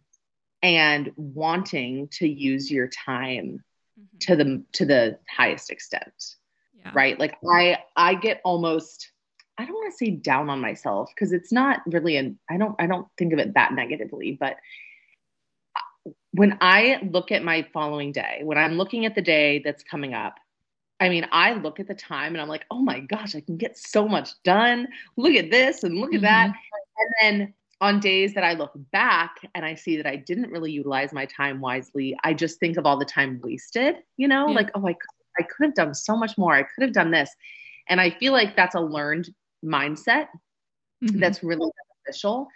[0.62, 3.62] and wanting to use your time
[3.98, 4.18] mm-hmm.
[4.20, 6.34] to the to the highest extent.
[6.78, 6.92] Yeah.
[6.94, 9.10] right like i i get almost
[9.58, 12.76] i don't want to say down on myself because it's not really an i don't
[12.78, 14.58] i don't think of it that negatively but
[16.30, 20.14] when i look at my following day when i'm looking at the day that's coming
[20.14, 20.36] up
[21.00, 23.56] i mean i look at the time and i'm like oh my gosh i can
[23.56, 26.50] get so much done look at this and look at that
[26.98, 30.72] and then on days that i look back and i see that i didn't really
[30.72, 34.54] utilize my time wisely i just think of all the time wasted you know Yeah.
[34.54, 36.52] like oh i could I could have done so much more.
[36.52, 37.30] I could have done this.
[37.88, 39.32] And I feel like that's a learned
[39.64, 40.26] mindset
[41.00, 41.20] Mhm.
[41.20, 41.70] that's really
[42.04, 42.48] beneficial.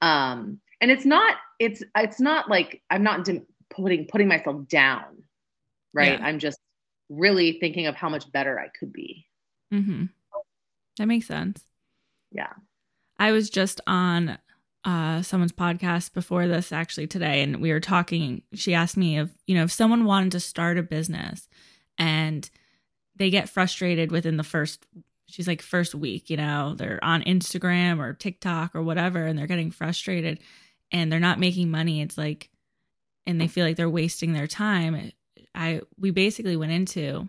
[0.00, 3.28] Um, and it's not, it's, it's not like I'm not
[3.68, 5.22] putting, putting myself down,
[5.92, 6.18] right?
[6.18, 6.26] Yeah.
[6.26, 6.58] I'm just
[7.10, 9.26] really thinking of how much better I could be.
[9.72, 10.06] Mm-hmm.
[10.96, 11.62] That makes sense.
[12.30, 12.52] Yeah.
[13.18, 14.38] I was just on
[14.84, 18.42] uh, someone's podcast before this actually today, and we were talking.
[18.54, 21.48] She asked me if you know if someone wanted to start a business
[21.98, 22.48] and
[23.16, 24.86] they get frustrated within the first.
[25.26, 29.46] She's like first week, you know, they're on Instagram or TikTok or whatever, and they're
[29.46, 30.40] getting frustrated,
[30.90, 32.00] and they're not making money.
[32.00, 32.50] It's like,
[33.26, 35.12] and they feel like they're wasting their time.
[35.54, 37.28] I we basically went into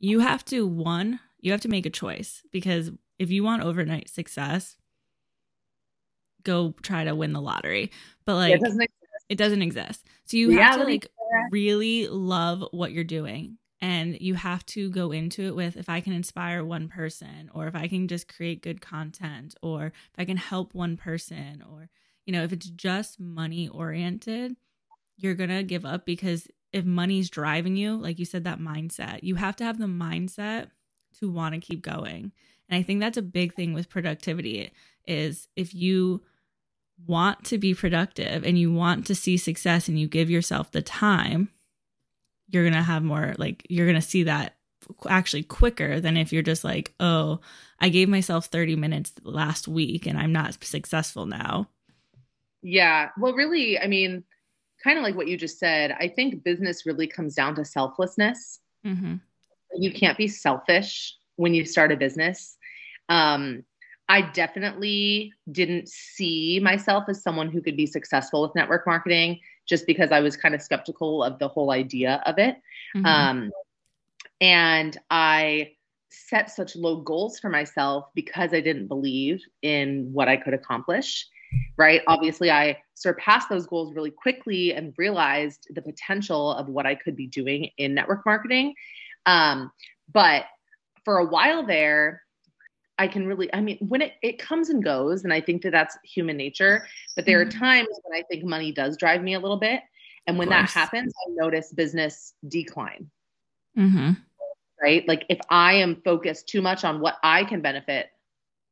[0.00, 4.08] you have to one you have to make a choice because if you want overnight
[4.08, 4.76] success
[6.44, 7.90] go try to win the lottery.
[8.24, 9.24] But like it doesn't exist.
[9.28, 10.06] it doesn't exist.
[10.26, 11.08] So you have to like
[11.50, 13.58] really love what you're doing.
[13.80, 17.66] And you have to go into it with if i can inspire one person or
[17.66, 21.90] if i can just create good content or if i can help one person or
[22.24, 24.56] you know if it's just money oriented
[25.18, 29.36] you're gonna give up because if money's driving you like you said that mindset you
[29.36, 30.66] have to have the mindset
[31.18, 32.32] to want to keep going
[32.68, 34.70] and i think that's a big thing with productivity
[35.06, 36.20] is if you
[37.06, 40.82] want to be productive and you want to see success and you give yourself the
[40.82, 41.48] time
[42.48, 44.56] you're going to have more like you're going to see that
[45.08, 47.38] actually quicker than if you're just like oh
[47.80, 51.68] i gave myself 30 minutes last week and i'm not successful now
[52.64, 53.10] Yeah.
[53.18, 54.24] Well, really, I mean,
[54.84, 58.60] kind of like what you just said, I think business really comes down to selflessness.
[58.84, 59.14] mm-hmm.
[59.76, 62.58] you can't be selfish when you start a business.
[63.08, 63.64] Um,
[64.08, 69.86] I definitely didn't see myself as someone who could be successful with network marketing just
[69.86, 72.56] because I was kind of skeptical of the whole idea of it.
[72.94, 73.06] Mm-hmm.
[73.06, 73.50] Um,
[74.42, 75.72] and I
[76.10, 81.26] set such low goals for myself because I didn't believe in what I could accomplish.
[81.76, 82.02] Right.
[82.06, 87.16] Obviously, I surpassed those goals really quickly and realized the potential of what I could
[87.16, 88.74] be doing in network marketing.
[89.26, 89.72] Um,
[90.12, 90.44] but
[91.04, 92.22] for a while there,
[92.96, 95.72] I can really, I mean, when it, it comes and goes, and I think that
[95.72, 96.86] that's human nature,
[97.16, 99.80] but there are times when I think money does drive me a little bit.
[100.26, 103.10] And when that happens, I notice business decline
[103.76, 104.12] Mm-hmm.
[104.80, 108.06] right like if i am focused too much on what i can benefit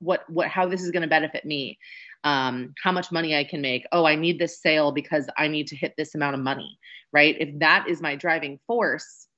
[0.03, 1.79] what what how this is going to benefit me.
[2.25, 3.87] Um how much money i can make.
[3.93, 6.79] Oh i need this sale because i need to hit this amount of money
[7.13, 7.37] right?
[7.39, 9.29] If that is my driving force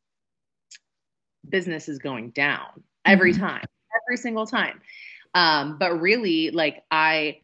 [1.49, 3.41] business is going down every Mhm.
[3.41, 3.65] time
[4.07, 4.81] every single time.
[5.35, 7.41] Um but really like i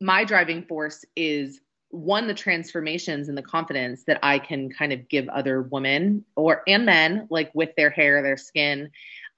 [0.00, 5.08] my driving force is one the transformations and the confidence that I can kind of
[5.08, 8.90] give other women or and men like with their hair, their skin,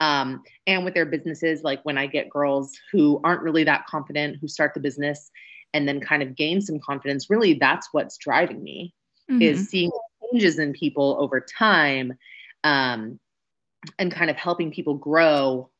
[0.02, 1.62] um, and with their businesses.
[1.62, 5.30] Like when I get girls who aren't really that confident who start the business
[5.72, 7.30] and then kind of gain some confidence.
[7.30, 8.92] Really, that's what's driving me
[9.30, 9.40] mm-hmm.
[9.40, 9.90] is seeing
[10.32, 12.14] changes in people over time,
[12.64, 13.18] um,
[13.98, 15.70] and kind of helping people grow.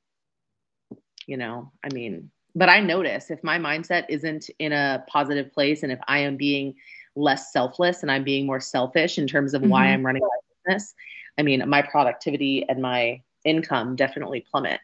[1.27, 5.83] You know, I mean, but I notice if my mindset isn't in a positive place
[5.83, 6.75] and if I am being
[7.17, 9.71] less selfless and I'm being more selfish in terms of mm-hmm.
[9.71, 10.95] why I'm running my business,
[11.39, 14.81] I mean, my productivity and my income definitely plummet.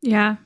[0.00, 0.36] Yeah.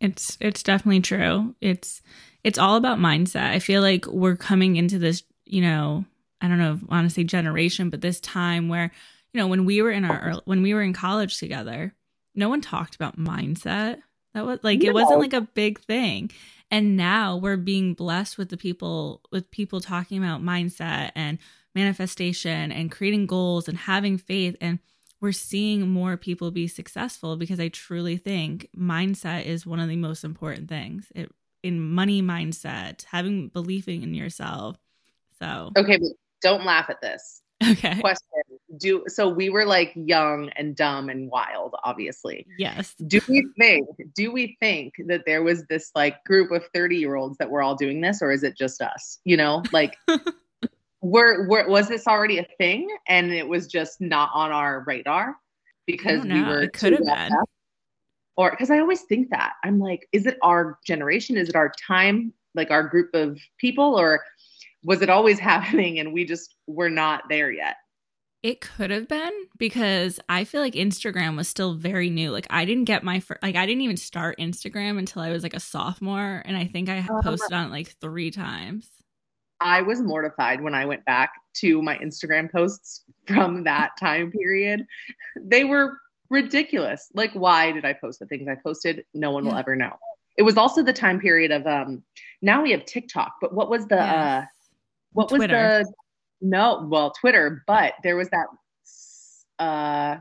[0.00, 1.54] It's it's definitely true.
[1.60, 2.00] It's
[2.42, 3.50] it's all about mindset.
[3.50, 6.04] I feel like we're coming into this, you know,
[6.40, 8.90] I don't know, I want to say generation, but this time where,
[9.32, 11.94] you know, when we were in our early, when we were in college together,
[12.34, 14.00] no one talked about mindset
[14.34, 16.30] that was like it wasn't like a big thing.
[16.70, 21.38] And now we're being blessed with the people with people talking about mindset and
[21.74, 24.78] manifestation and creating goals and having faith and
[25.20, 29.96] we're seeing more people be successful because I truly think mindset is one of the
[29.96, 31.12] most important things.
[31.14, 31.30] It
[31.62, 34.78] in money mindset, having believing in yourself.
[35.38, 37.42] So Okay, but don't laugh at this.
[37.62, 38.00] Okay.
[38.00, 38.26] Question.
[38.78, 42.46] Do so we were like young and dumb and wild, obviously.
[42.56, 42.94] Yes.
[43.06, 47.16] Do we think do we think that there was this like group of 30 year
[47.16, 49.18] olds that were all doing this, or is it just us?
[49.24, 49.96] You know, like
[51.02, 55.36] were, were was this already a thing and it was just not on our radar
[55.86, 57.32] because we were it could have been.
[57.32, 57.48] Up?
[58.36, 59.54] Or because I always think that.
[59.64, 61.36] I'm like, is it our generation?
[61.36, 64.22] Is it our time, like our group of people, or
[64.84, 67.76] was it always happening and we just were not there yet?
[68.42, 72.30] It could have been because I feel like Instagram was still very new.
[72.30, 75.42] Like I didn't get my first, like I didn't even start Instagram until I was
[75.42, 77.20] like a sophomore, and I think I uh-huh.
[77.22, 78.88] posted on it like three times.
[79.60, 84.86] I was mortified when I went back to my Instagram posts from that time period.
[85.40, 85.98] They were
[86.30, 87.08] ridiculous.
[87.14, 89.04] Like, why did I post the things I posted?
[89.12, 89.52] No one yeah.
[89.52, 89.96] will ever know.
[90.38, 92.02] It was also the time period of um
[92.40, 94.44] now we have TikTok, but what was the uh
[95.12, 95.78] what Twitter.
[95.78, 95.94] was the
[96.42, 98.46] no, well, Twitter, but there was that
[99.58, 100.16] uh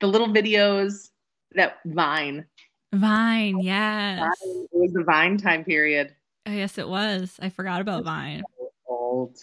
[0.00, 1.10] the little videos
[1.54, 2.46] that Vine.
[2.92, 4.18] Vine, yes.
[4.18, 6.14] Vine, it was the Vine time period.
[6.46, 7.38] Oh, yes, it was.
[7.40, 8.42] I forgot about Vine.
[8.86, 9.38] old.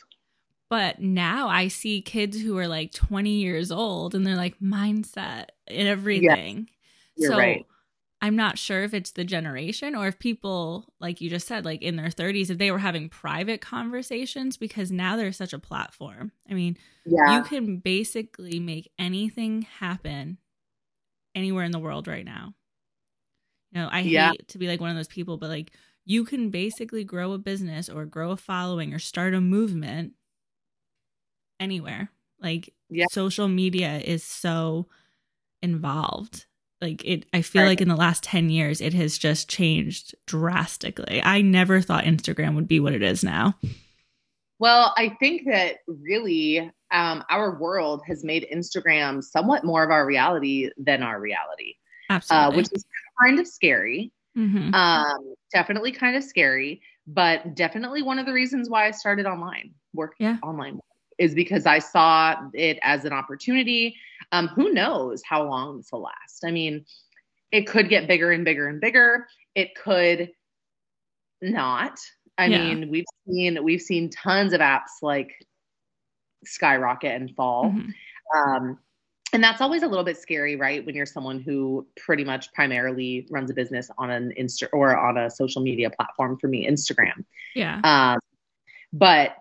[0.69, 5.45] But now I see kids who are like 20 years old and they're like mindset
[5.67, 6.69] and everything.
[7.15, 7.65] You're so right.
[8.21, 11.81] I'm not sure if it's the generation or if people, like you just said, like
[11.81, 16.33] in their 30s, if they were having private conversations because now there's such a platform.
[16.49, 17.37] I mean, yeah.
[17.37, 20.37] you can basically make anything happen
[21.33, 22.53] anywhere in the world right now.
[23.71, 24.31] You know, I yeah.
[24.31, 25.71] hate to be like one of those people, but like
[26.09, 30.13] you can basically grow a business or grow a following or start a movement
[31.59, 32.09] anywhere.
[32.41, 33.05] Like yeah.
[33.11, 34.87] social media is so
[35.61, 36.47] involved
[36.81, 37.67] like it i feel right.
[37.67, 42.55] like in the last 10 years it has just changed drastically i never thought instagram
[42.55, 43.53] would be what it is now
[44.57, 50.05] well i think that really um, our world has made instagram somewhat more of our
[50.05, 51.73] reality than our reality
[52.09, 52.85] absolutely uh, which is
[53.21, 54.73] kind of scary mm-hmm.
[54.73, 59.71] um, definitely kind of scary but definitely one of the reasons why i started online
[59.93, 60.37] work yeah.
[60.43, 60.79] online
[61.17, 63.95] is because i saw it as an opportunity
[64.31, 66.43] um, who knows how long this will last?
[66.45, 66.85] I mean,
[67.51, 69.27] it could get bigger and bigger and bigger.
[69.55, 70.31] It could
[71.41, 71.97] not.
[72.37, 72.59] I yeah.
[72.59, 75.31] mean, we've seen we've seen tons of apps like
[76.45, 77.65] skyrocket and fall.
[77.65, 78.39] Mm-hmm.
[78.39, 78.79] Um,
[79.33, 80.85] and that's always a little bit scary, right?
[80.85, 85.17] When you're someone who pretty much primarily runs a business on an Insta or on
[85.17, 86.37] a social media platform.
[86.39, 87.25] For me, Instagram.
[87.55, 87.79] Yeah.
[87.83, 88.19] Um,
[88.91, 89.35] but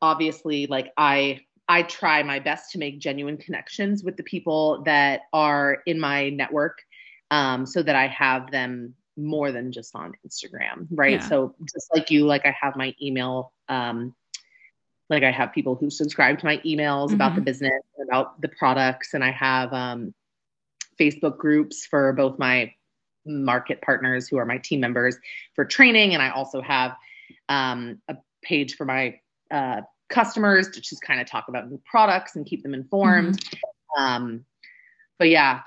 [0.00, 5.22] obviously, like I I try my best to make genuine connections with the people that
[5.32, 6.82] are in my network
[7.30, 11.20] um, so that I have them more than just on Instagram, right?
[11.20, 11.28] Yeah.
[11.28, 14.14] So just like you, like I have my email, um,
[15.12, 17.16] like I have people who subscribe to my emails mm-hmm.
[17.16, 20.14] about the business, about the products, and I have um,
[20.98, 22.72] Facebook groups for both my
[23.26, 25.16] market partners who are my team members
[25.54, 26.96] for training, and I also have
[27.50, 32.34] um, a page for my uh, customers to just kind of talk about new products
[32.34, 33.38] and keep them informed.
[33.38, 34.02] Mm-hmm.
[34.02, 34.44] Um,
[35.18, 35.60] but yeah,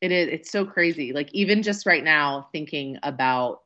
[0.00, 0.28] it is.
[0.28, 1.12] It's so crazy.
[1.12, 3.60] Like even just right now, thinking about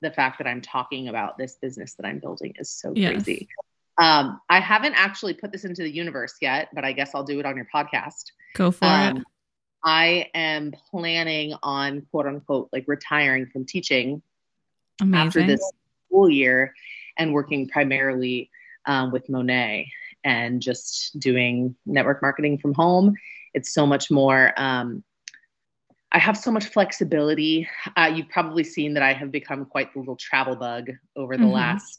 [0.00, 3.12] the fact that I'm talking about this business that I'm building is so yes.
[3.12, 3.48] crazy.
[3.96, 7.38] Um, I haven't actually put this into the universe yet, but I guess I'll do
[7.38, 8.32] it on your podcast.
[8.54, 9.22] Go for um, it.
[9.84, 14.22] I am planning on quote unquote like retiring from teaching
[15.00, 15.26] Amazing.
[15.26, 15.72] after this
[16.08, 16.74] school year
[17.18, 18.50] and working primarily
[18.86, 19.86] um, with Monat
[20.24, 23.14] and just doing network marketing from home.
[23.52, 24.52] It's so much more.
[24.56, 25.04] Um,
[26.10, 27.68] I have so much flexibility.
[27.96, 31.42] Uh, you've probably seen that I have become quite the little travel bug over the
[31.42, 31.52] mm-hmm.
[31.52, 31.98] last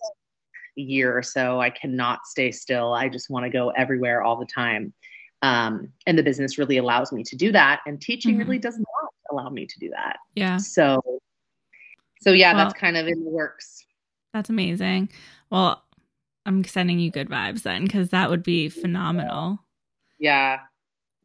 [0.75, 1.59] year or so.
[1.59, 2.93] I cannot stay still.
[2.93, 4.93] I just want to go everywhere all the time.
[5.41, 7.81] Um, and the business really allows me to do that.
[7.85, 8.39] And teaching mm-hmm.
[8.39, 10.17] really does not allow me to do that.
[10.35, 10.57] Yeah.
[10.57, 11.01] So,
[12.21, 13.85] so yeah, well, that's kind of in the works.
[14.33, 15.09] That's amazing.
[15.49, 15.83] Well,
[16.45, 19.59] I'm sending you good vibes then, because that would be phenomenal.
[20.19, 20.59] Yeah.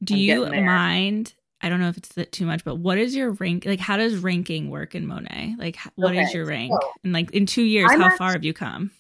[0.02, 1.34] Do I'm you mind?
[1.62, 3.66] I don't know if it's too much, but what is your rank?
[3.66, 5.58] Like, how does ranking work in Monat?
[5.58, 6.72] Like, what okay, is your rank?
[6.72, 8.90] So and like, in two years, I'm how far have you come?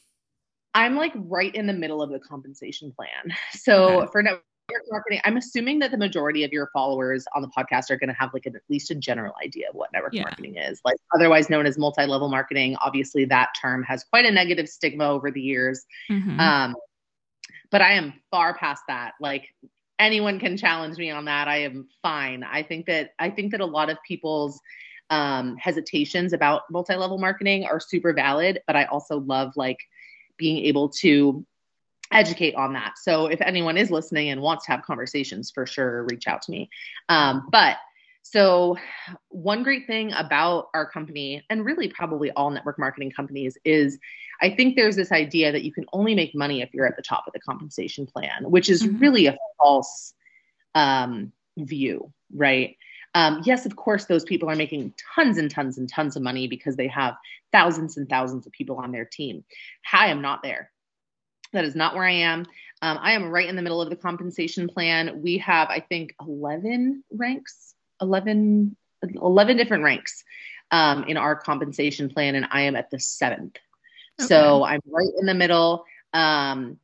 [0.74, 3.36] I'm like right in the middle of the compensation plan.
[3.52, 4.10] So okay.
[4.12, 4.42] for network
[4.90, 8.14] marketing, I'm assuming that the majority of your followers on the podcast are going to
[8.14, 10.22] have like at least a general idea of what network yeah.
[10.22, 12.76] marketing is, like otherwise known as multi-level marketing.
[12.76, 15.84] Obviously, that term has quite a negative stigma over the years.
[16.10, 16.38] Mm-hmm.
[16.38, 16.76] Um,
[17.70, 19.12] but I am far past that.
[19.20, 19.54] Like
[19.98, 21.48] anyone can challenge me on that.
[21.48, 22.44] I am fine.
[22.44, 24.60] I think that I think that a lot of people's
[25.10, 29.78] um, hesitations about multi-level marketing are super valid, but I also love like
[30.40, 31.46] being able to
[32.10, 32.94] educate on that.
[32.98, 36.50] So if anyone is listening and wants to have conversations, for sure, reach out to
[36.50, 36.70] me.
[37.08, 37.76] Um, but
[38.22, 38.76] so,
[39.30, 43.98] one great thing about our company, and really probably all network marketing companies, is
[44.42, 47.02] I think there's this idea that you can only make money if you're at the
[47.02, 48.98] top of the compensation plan, which is mm-hmm.
[48.98, 50.12] really a false
[50.74, 52.76] um, view, right?
[53.14, 56.46] Um, yes, of course, those people are making tons and tons and tons of money
[56.46, 57.16] because they have
[57.52, 59.44] thousands and thousands of people on their team.
[59.92, 60.70] I am not there.
[61.52, 62.46] That is not where I am.
[62.82, 65.20] Um, I am right in the middle of the compensation plan.
[65.22, 70.24] We have, I think, 11 ranks, 11, 11 different ranks
[70.70, 73.58] um, in our compensation plan, and I am at the seventh.
[74.20, 74.28] Okay.
[74.28, 75.84] So I'm right in the middle.
[76.12, 76.78] Um,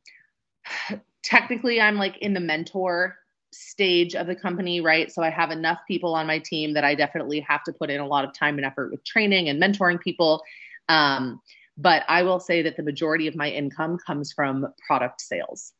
[1.23, 3.17] technically, I'm like in the mentor
[3.51, 5.11] stage of the company, right?
[5.11, 7.99] So I have enough people on my team that I definitely have to put in
[7.99, 10.43] a lot of time and effort with training and mentoring people.
[10.89, 11.41] Um,
[11.77, 15.73] but I will say that the majority of my income comes from product sales.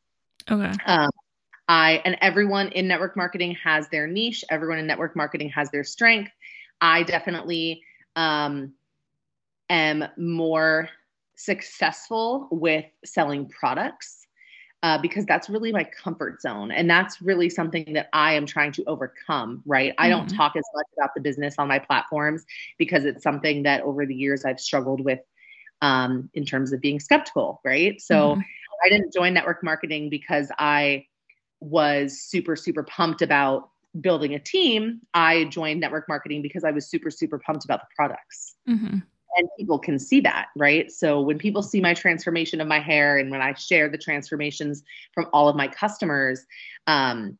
[0.50, 0.72] Okay.
[0.86, 1.10] Um,
[1.68, 4.44] I and everyone in network marketing has their niche.
[4.48, 6.30] Everyone in network marketing has their strength.
[6.80, 7.82] I definitely
[8.16, 8.72] um,
[9.68, 10.88] am more
[11.36, 14.26] successful with selling products
[14.82, 16.70] uh, because that's really my comfort zone.
[16.70, 19.92] And that's really something that I am trying to overcome, right?
[19.92, 20.04] Mm-hmm.
[20.04, 20.36] I don't mm-hmm.
[20.36, 22.44] talk as much about the business on my platforms
[22.78, 25.20] because it's something that over the years I've struggled with
[25.82, 28.00] um, in terms of being skeptical, right?
[28.00, 28.40] So mm-hmm.
[28.84, 31.06] I didn't join network marketing because I
[31.60, 33.70] was super, super pumped about
[34.00, 35.00] building a team.
[35.12, 38.54] I joined network marketing because I was super, super pumped about the products.
[38.68, 38.98] Mm-hmm
[39.36, 40.90] and people can see that, right?
[40.90, 44.82] So when people see my transformation of my hair and when I share the transformations
[45.12, 46.44] from all of my customers,
[46.86, 47.38] um,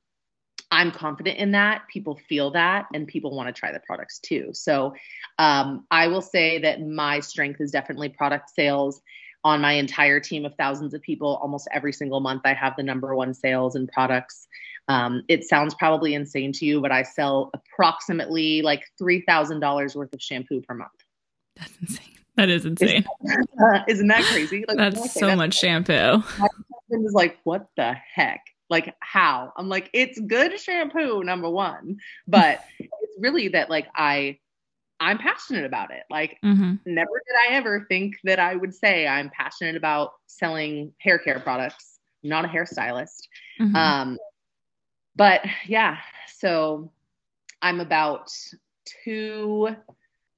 [0.71, 1.83] I'm confident in that.
[1.89, 4.51] People feel that, and people want to try the products too.
[4.53, 4.95] So
[5.39, 9.01] um, I will say that my strength is definitely product sales.
[9.45, 12.83] On my entire team of thousands of people, almost every single month, I have the
[12.83, 14.49] number one sales and products.
[14.89, 20.21] Um, it sounds probably insane to you, but I sell approximately like $3,000 worth of
[20.21, 20.91] shampoo per month.
[21.59, 22.19] That's insane.
[22.37, 23.05] That is insane.
[23.25, 24.65] Isn't that, uh, isn't that crazy?
[24.69, 25.93] Like, that's so much shampoo.
[25.93, 28.45] My husband is like, what the heck?
[28.71, 29.53] Like, how?
[29.57, 31.99] I'm like, it's good shampoo, number one.
[32.29, 34.39] But it's really that, like, I,
[35.01, 36.05] I'm passionate about it.
[36.11, 36.75] Like, mm-hmm.
[36.87, 41.41] never did I ever think that I would say I'm passionate about selling hair care
[41.41, 41.99] products.
[42.23, 43.23] I'm not a hairstylist.
[43.61, 43.75] Mm-hmm.
[43.75, 44.19] Um,
[45.17, 45.97] but yeah,
[46.37, 46.93] so
[47.61, 48.31] I'm about
[49.05, 49.75] two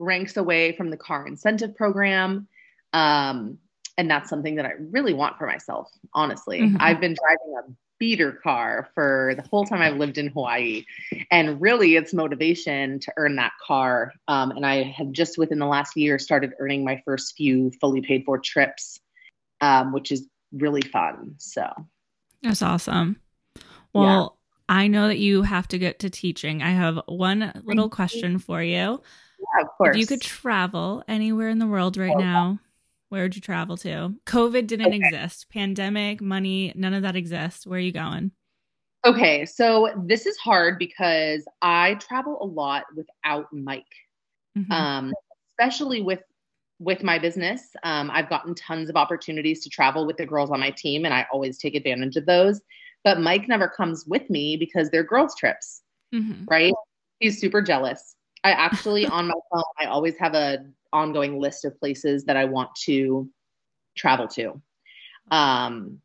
[0.01, 2.49] ranks away from the car incentive program.
[2.93, 3.59] Um,
[3.97, 6.63] and that's something that I really want for myself, honestly.
[6.63, 6.79] Mm-hmm.
[6.81, 10.87] I've been driving a beater car for the whole time I've lived in Hawaii.
[11.31, 14.15] And really, it's motivation to earn that car.
[14.27, 18.01] Um, and I have just within the last year started earning my first few fully
[18.01, 18.99] paid for trips,
[19.61, 21.35] um, which is really fun.
[21.37, 21.71] So
[22.43, 23.21] that's awesome.
[23.93, 24.39] Well,
[24.69, 24.77] yeah.
[24.77, 26.63] I know that you have to get to teaching.
[26.63, 29.03] I have one little question for you.
[29.41, 29.97] Yeah, of course.
[29.97, 32.59] If you could travel anywhere in the world right oh, now,
[33.09, 34.15] where would you travel to?
[34.27, 34.97] COVID didn't okay.
[34.97, 35.51] exist.
[35.51, 37.67] Pandemic, money, none of that exists.
[37.67, 38.33] Where are you going?
[39.05, 43.85] Okay, so this is hard because I travel a lot without Mike.
[44.57, 44.73] Mm-hmm.
[44.73, 45.15] Um,
[45.51, 46.21] especially with
[46.79, 47.77] with my business.
[47.83, 51.13] Um, I've gotten tons of opportunities to travel with the girls on my team, and
[51.13, 52.61] I always take advantage of those.
[53.05, 55.83] But Mike never comes with me because they're girls' trips,
[56.15, 56.45] mm-hmm.
[56.49, 56.73] right?
[57.19, 58.17] He's super jealous.
[58.43, 62.47] I actually on my phone I always have a ongoing list of places that I
[62.47, 63.29] want to
[63.97, 64.61] travel to.
[65.31, 66.01] Um,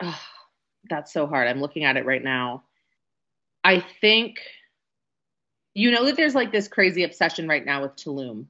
[0.00, 0.14] ugh,
[0.88, 1.48] that's so hard.
[1.48, 2.64] I'm looking at it right now.
[3.64, 4.40] I think
[5.74, 8.46] you know that there's like this crazy obsession right now with Tulum.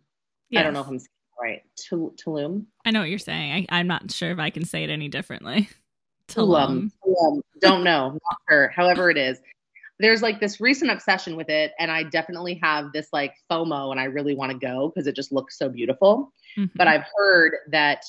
[0.55, 1.63] I don't know if I'm saying it right.
[1.77, 2.67] Tul- Tulum.
[2.85, 3.67] I know what you're saying.
[3.71, 5.69] I, I'm not sure if I can say it any differently.
[6.29, 6.91] Tulum.
[7.05, 7.41] Tulum.
[7.61, 8.11] Don't know.
[8.11, 8.69] Not sure.
[8.69, 9.41] However it is.
[10.03, 14.01] There's like this recent obsession with it, and I definitely have this like FOMO, and
[14.01, 16.33] I really want to go because it just looks so beautiful.
[16.59, 16.73] Mhm.
[16.75, 18.05] But I've heard that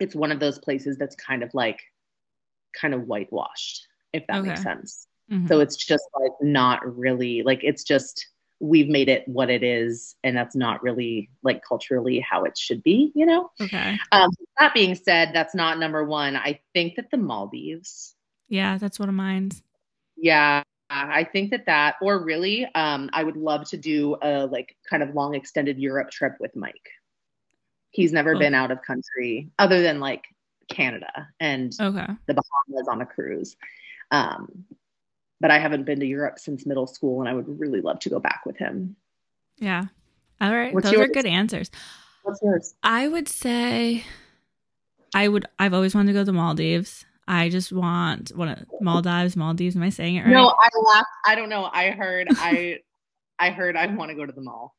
[0.00, 1.78] it's one of those places that's kind of like
[2.80, 4.62] kind of whitewashed, if that makes Okay.
[4.62, 5.06] sense.
[5.30, 5.46] Mhm.
[5.46, 8.26] So it's just like not really like it's just
[8.60, 12.82] we've made it what it is, and that's not really like culturally how it should
[12.82, 13.50] be, you know.
[13.60, 13.98] okay.
[14.10, 16.34] Um, that being said, that's not number one.
[16.34, 18.14] I think that the Maldives,
[18.48, 19.50] Yeah, that's one of mine.
[20.16, 20.62] yeah,
[20.96, 25.02] I think that that, or really, um, I would love to do a like kind
[25.02, 26.88] of long extended Europe trip with Mike.
[27.90, 28.38] He's never Oh.
[28.38, 30.24] been out of country other than like
[30.68, 32.06] Canada and Okay.
[32.26, 33.56] the Bahamas on a cruise.
[34.10, 34.64] Um,
[35.40, 38.10] but I haven't been to Europe since middle school, and I would really love to
[38.10, 38.96] go back with him.
[39.58, 39.84] Yeah.
[40.40, 40.72] All right.
[40.72, 41.70] What's Those are good answers.
[42.22, 42.74] What's yours?
[42.82, 44.04] I would say
[45.14, 47.04] I would I've always wanted to go to the Maldives.
[47.26, 49.76] I just want one of Maldives, Maldives.
[49.76, 50.32] Am I saying it right?
[50.32, 51.08] No, I laughed.
[51.26, 51.68] I don't know.
[51.72, 52.28] I heard.
[52.30, 52.78] I
[53.38, 53.76] I heard.
[53.76, 54.74] I want to go to the mall.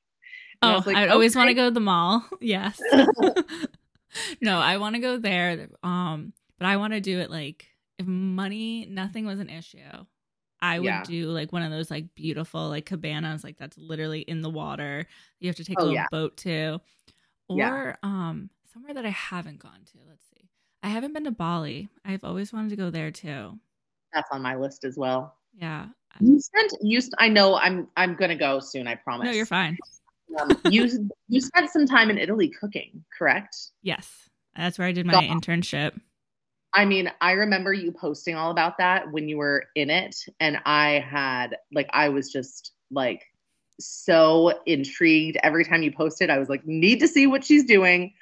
[0.62, 2.26] And Oh, was like, I always want to go to the mall.
[2.42, 2.80] Yes.
[4.42, 5.68] no, I want to go there.
[5.84, 7.68] Um, but I want to do it like
[7.98, 9.80] if money, nothing was an issue.
[10.62, 11.04] I would Yeah.
[11.04, 15.06] do like one of those like beautiful like cabanas, like that's literally in the water.
[15.40, 16.08] You have to take a Oh, little yeah.
[16.12, 16.80] boat to,
[17.50, 17.96] or Yeah.
[18.04, 19.98] um somewhere that I haven't gone to.
[20.08, 20.35] Let's see.
[20.86, 21.90] I haven't been to Bali.
[22.06, 23.58] I've always wanted to go there too.
[24.14, 25.36] That's on my list as well.
[25.60, 25.88] Yeah.
[26.20, 26.74] You spent.
[26.80, 27.02] You.
[27.18, 27.56] I know.
[27.56, 27.88] I'm.
[27.98, 28.88] I'm gonna go soon.
[28.88, 29.26] I promise.
[29.26, 29.80] No, you're fine.
[30.40, 31.10] Um, you.
[31.28, 33.58] You spent some time in Italy cooking, correct?
[33.82, 34.30] Yes.
[34.56, 35.24] That's where I did my Stop.
[35.24, 36.00] internship.
[36.72, 40.60] I mean, I remember you posting all about that when you were in it, and
[40.66, 43.24] I had like I was just like
[43.80, 46.30] so intrigued every time you posted.
[46.30, 48.14] I was like, need to see what she's doing.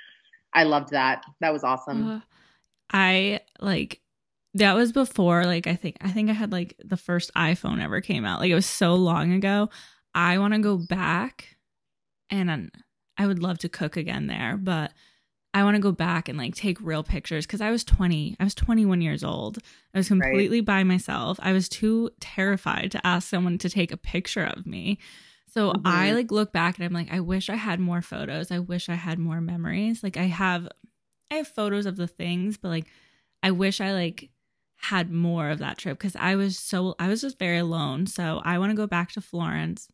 [0.54, 1.26] I loved that.
[1.42, 2.08] That was awesome.
[2.10, 2.20] Uh,
[2.92, 4.02] I like
[4.56, 8.02] that was before like I think I think I had like the first iPhone ever
[8.02, 8.40] came out.
[8.40, 9.70] Like it was so long ago.
[10.14, 11.58] I want to go back
[12.30, 12.72] and um,
[13.18, 14.92] I would love to cook again there, but
[15.56, 18.36] I want to go back and like take real pictures cuz I was 20.
[18.40, 19.60] I was 21 years old.
[19.94, 21.40] I was completely by myself.
[21.42, 25.00] I was too terrified to ask someone to take a picture of me.
[25.50, 26.16] So I Mhm.
[26.16, 28.52] like look back and I'm like I wish I had more photos.
[28.52, 30.04] I wish I had more memories.
[30.04, 30.68] Like I have
[31.34, 32.86] I have photos of the things, but like
[33.42, 34.30] I wish I like
[34.76, 38.06] had more of that trip because I was so I was just very alone.
[38.06, 39.90] So I want to go back to Florence.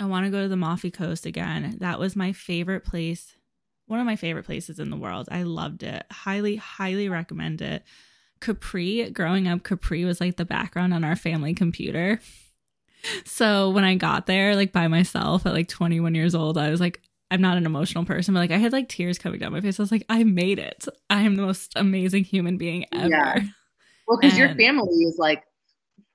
[0.00, 1.76] I want to go to the Amalfi Coast again.
[1.80, 3.36] That was my favorite place.
[3.86, 5.28] One of my favorite places in the world.
[5.30, 6.06] I loved it.
[6.10, 7.82] Highly, highly recommend it.
[8.40, 12.20] Capri, growing up, Capri was like the background on our family computer.
[13.24, 16.80] So when I got there, like by myself at like 21 years old, I was
[16.80, 17.00] like,
[17.30, 19.78] I'm not an emotional person, but like I had like tears coming down my face.
[19.78, 20.86] I was like, I made it.
[21.10, 23.08] I am the most amazing human being ever.
[23.08, 23.40] Yeah.
[24.06, 25.42] Well, because your family is like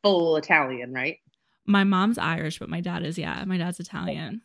[0.02, 1.18] full Italian, right?
[1.66, 4.42] My mom's Irish, but my dad is, yeah, my dad's Italian.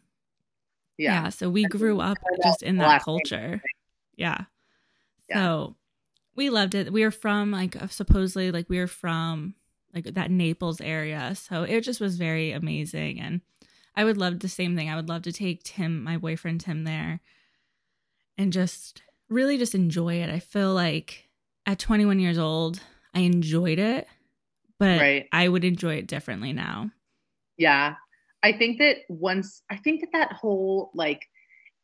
[0.99, 1.31] Yeah.
[1.31, 3.63] so we grew up just in that culture.
[4.17, 4.45] Yeah.
[5.31, 5.37] Yeah.
[5.37, 5.77] So
[6.35, 6.93] we loved it.
[6.93, 9.55] We were from like supposedly like we were from
[9.95, 11.35] like that Naples area.
[11.35, 13.41] So it just was very amazing and
[13.99, 14.89] I would love the same thing.
[14.89, 17.21] I would love to take Tim, my boyfriend Tim there
[18.39, 20.31] and just really just enjoy it.
[20.31, 21.29] I feel like
[21.67, 22.81] at 21 years old,
[23.13, 24.07] I enjoyed it,
[24.79, 25.27] but Right.
[25.33, 26.93] I would enjoy it differently now.
[27.57, 27.97] Yeah.
[28.41, 31.27] I think that once, I think that that whole like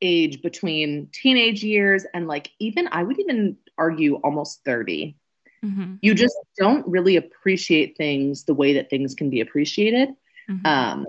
[0.01, 5.17] age between teenage years and like even, I would even argue almost 30,
[5.65, 5.99] Mhm.
[6.01, 10.11] you just don't really appreciate things the way that things can be appreciated.
[10.49, 10.65] Mhm.
[10.65, 11.07] Um,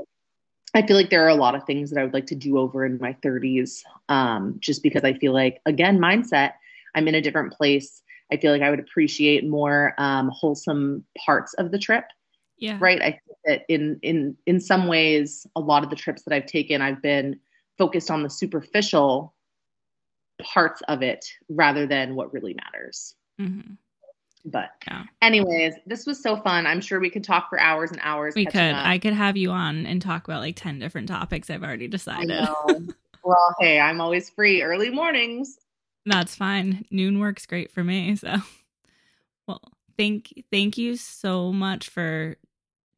[0.76, 2.58] I feel like there are a lot of things that I would like to do
[2.58, 6.54] over in my 30s, um, just because I feel like, again, mindset,
[6.94, 8.04] I'm in a different place.
[8.32, 12.04] I feel like I would appreciate more um, wholesome parts of the trip,
[12.58, 12.78] yeah.
[12.82, 13.02] right?
[13.02, 16.48] I think that in in in some ways, a lot of the trips that I've
[16.48, 17.40] taken, I've been
[17.78, 19.34] focused on the superficial
[20.42, 23.16] parts of it rather than what really matters.
[23.40, 23.78] Mhm.
[24.46, 25.04] But, Yeah.
[25.22, 26.68] anyways, this was so fun.
[26.68, 28.36] I'm sure we could talk for hours and hours.
[28.36, 28.74] We could.
[28.74, 28.86] up.
[28.86, 32.48] I could have you on and talk about like 10 different topics I've already decided.
[33.24, 35.58] well, hey, I'm always free early mornings.
[36.06, 36.86] That's fine.
[36.91, 38.16] Noon works great for me.
[38.16, 38.36] So,
[39.48, 39.62] well,
[39.98, 42.36] thank thank you so much for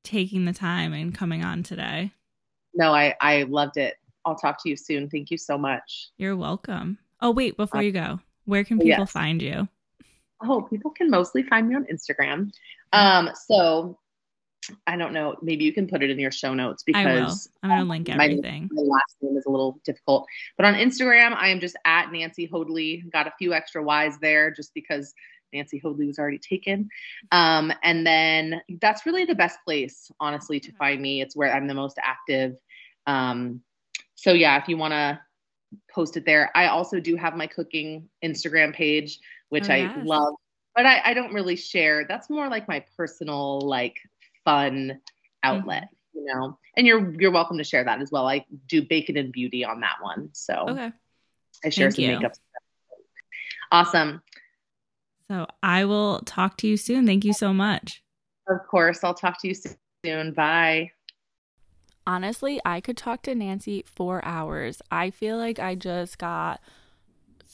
[0.04, 2.12] taking the time and coming on today.
[2.74, 3.95] No, I I loved it.
[4.26, 5.10] I'll talk to you soon.
[5.10, 6.10] Thank you so much.
[6.18, 6.98] You're welcome.
[7.22, 9.12] Oh, wait, before uh, you go, Where can oh, people yes.
[9.12, 9.70] find you?
[10.42, 12.52] Oh, people can mostly find me on Instagram.
[12.94, 13.98] Um, so
[14.86, 15.36] I don't know.
[15.42, 18.10] Maybe you can put it in your show notes because I am going to link
[18.10, 18.70] everything.
[18.72, 20.28] My, my, last name is a little difficult,
[20.58, 23.04] but on Instagram, I am just at Nancy Hoadley.
[23.12, 25.14] Got a few extra Y's there just because
[25.54, 26.90] Nancy Hoadley was already taken.
[27.32, 31.22] Um, and then that's really the best place, honestly, to find me.
[31.22, 32.58] It's where I'm the most active.
[33.06, 33.62] Um,
[34.16, 35.20] so yeah, if you want to
[35.94, 39.20] post it there, I also do have my cooking Instagram page,
[39.50, 39.93] which oh, yes.
[39.95, 40.36] I love,
[40.76, 42.06] but I, I don't really share.
[42.08, 43.98] That's more like my personal, like
[44.45, 45.00] fun
[45.43, 45.84] outlet.
[45.84, 49.18] Mm-hmm you know and you're you're welcome to share that as well i do bacon
[49.18, 50.91] and beauty on that one so okay
[51.64, 52.12] i share Thank some you.
[52.16, 53.00] makeup stuff.
[53.72, 54.24] awesome
[55.30, 57.06] so I will talk to you soon.
[57.06, 58.02] Thank you so much.
[58.48, 59.04] Of course.
[59.04, 59.56] I'll talk to you
[60.06, 60.34] soon.
[60.34, 60.91] Bye.
[62.06, 64.82] Honestly, I could talk to Nancy for hours.
[64.89, 66.62] I feel like I just got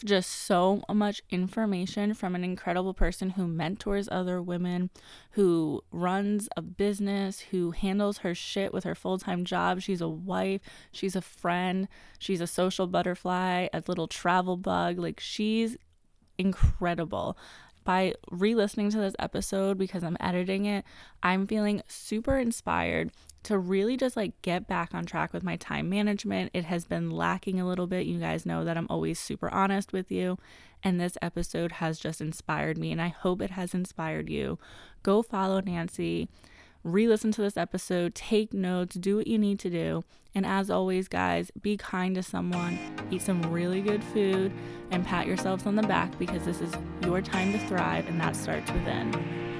[0.01, 4.89] just so much information from an incredible person who mentors other women,
[5.31, 9.81] who runs a business, who handles her shit with her full time job.
[9.81, 11.87] She's a wife, she's a friend,
[12.17, 14.97] she's a social butterfly, a little travel bug.
[14.97, 15.77] Like, she's
[16.37, 17.37] incredible
[17.83, 20.85] by re listening to this episode because I'm editing it,
[21.21, 23.11] I'm feeling super inspired
[23.43, 26.51] to really just like get back on track with my time management.
[26.53, 28.05] It has been lacking a little bit.
[28.05, 30.37] You guys know that I'm always super honest with you.
[30.83, 34.59] And this episode has just inspired me, and I hope it has inspired you.
[35.01, 36.27] Go follow Nancy
[36.83, 40.03] re listen to this episode, take notes, do what you need to do.
[40.35, 42.77] And as always, guys, be kind to someone,
[43.11, 44.51] eat some really good food,
[44.91, 46.73] and pat yourselves on the back because this is
[47.03, 49.52] your time to thrive, and that starts within.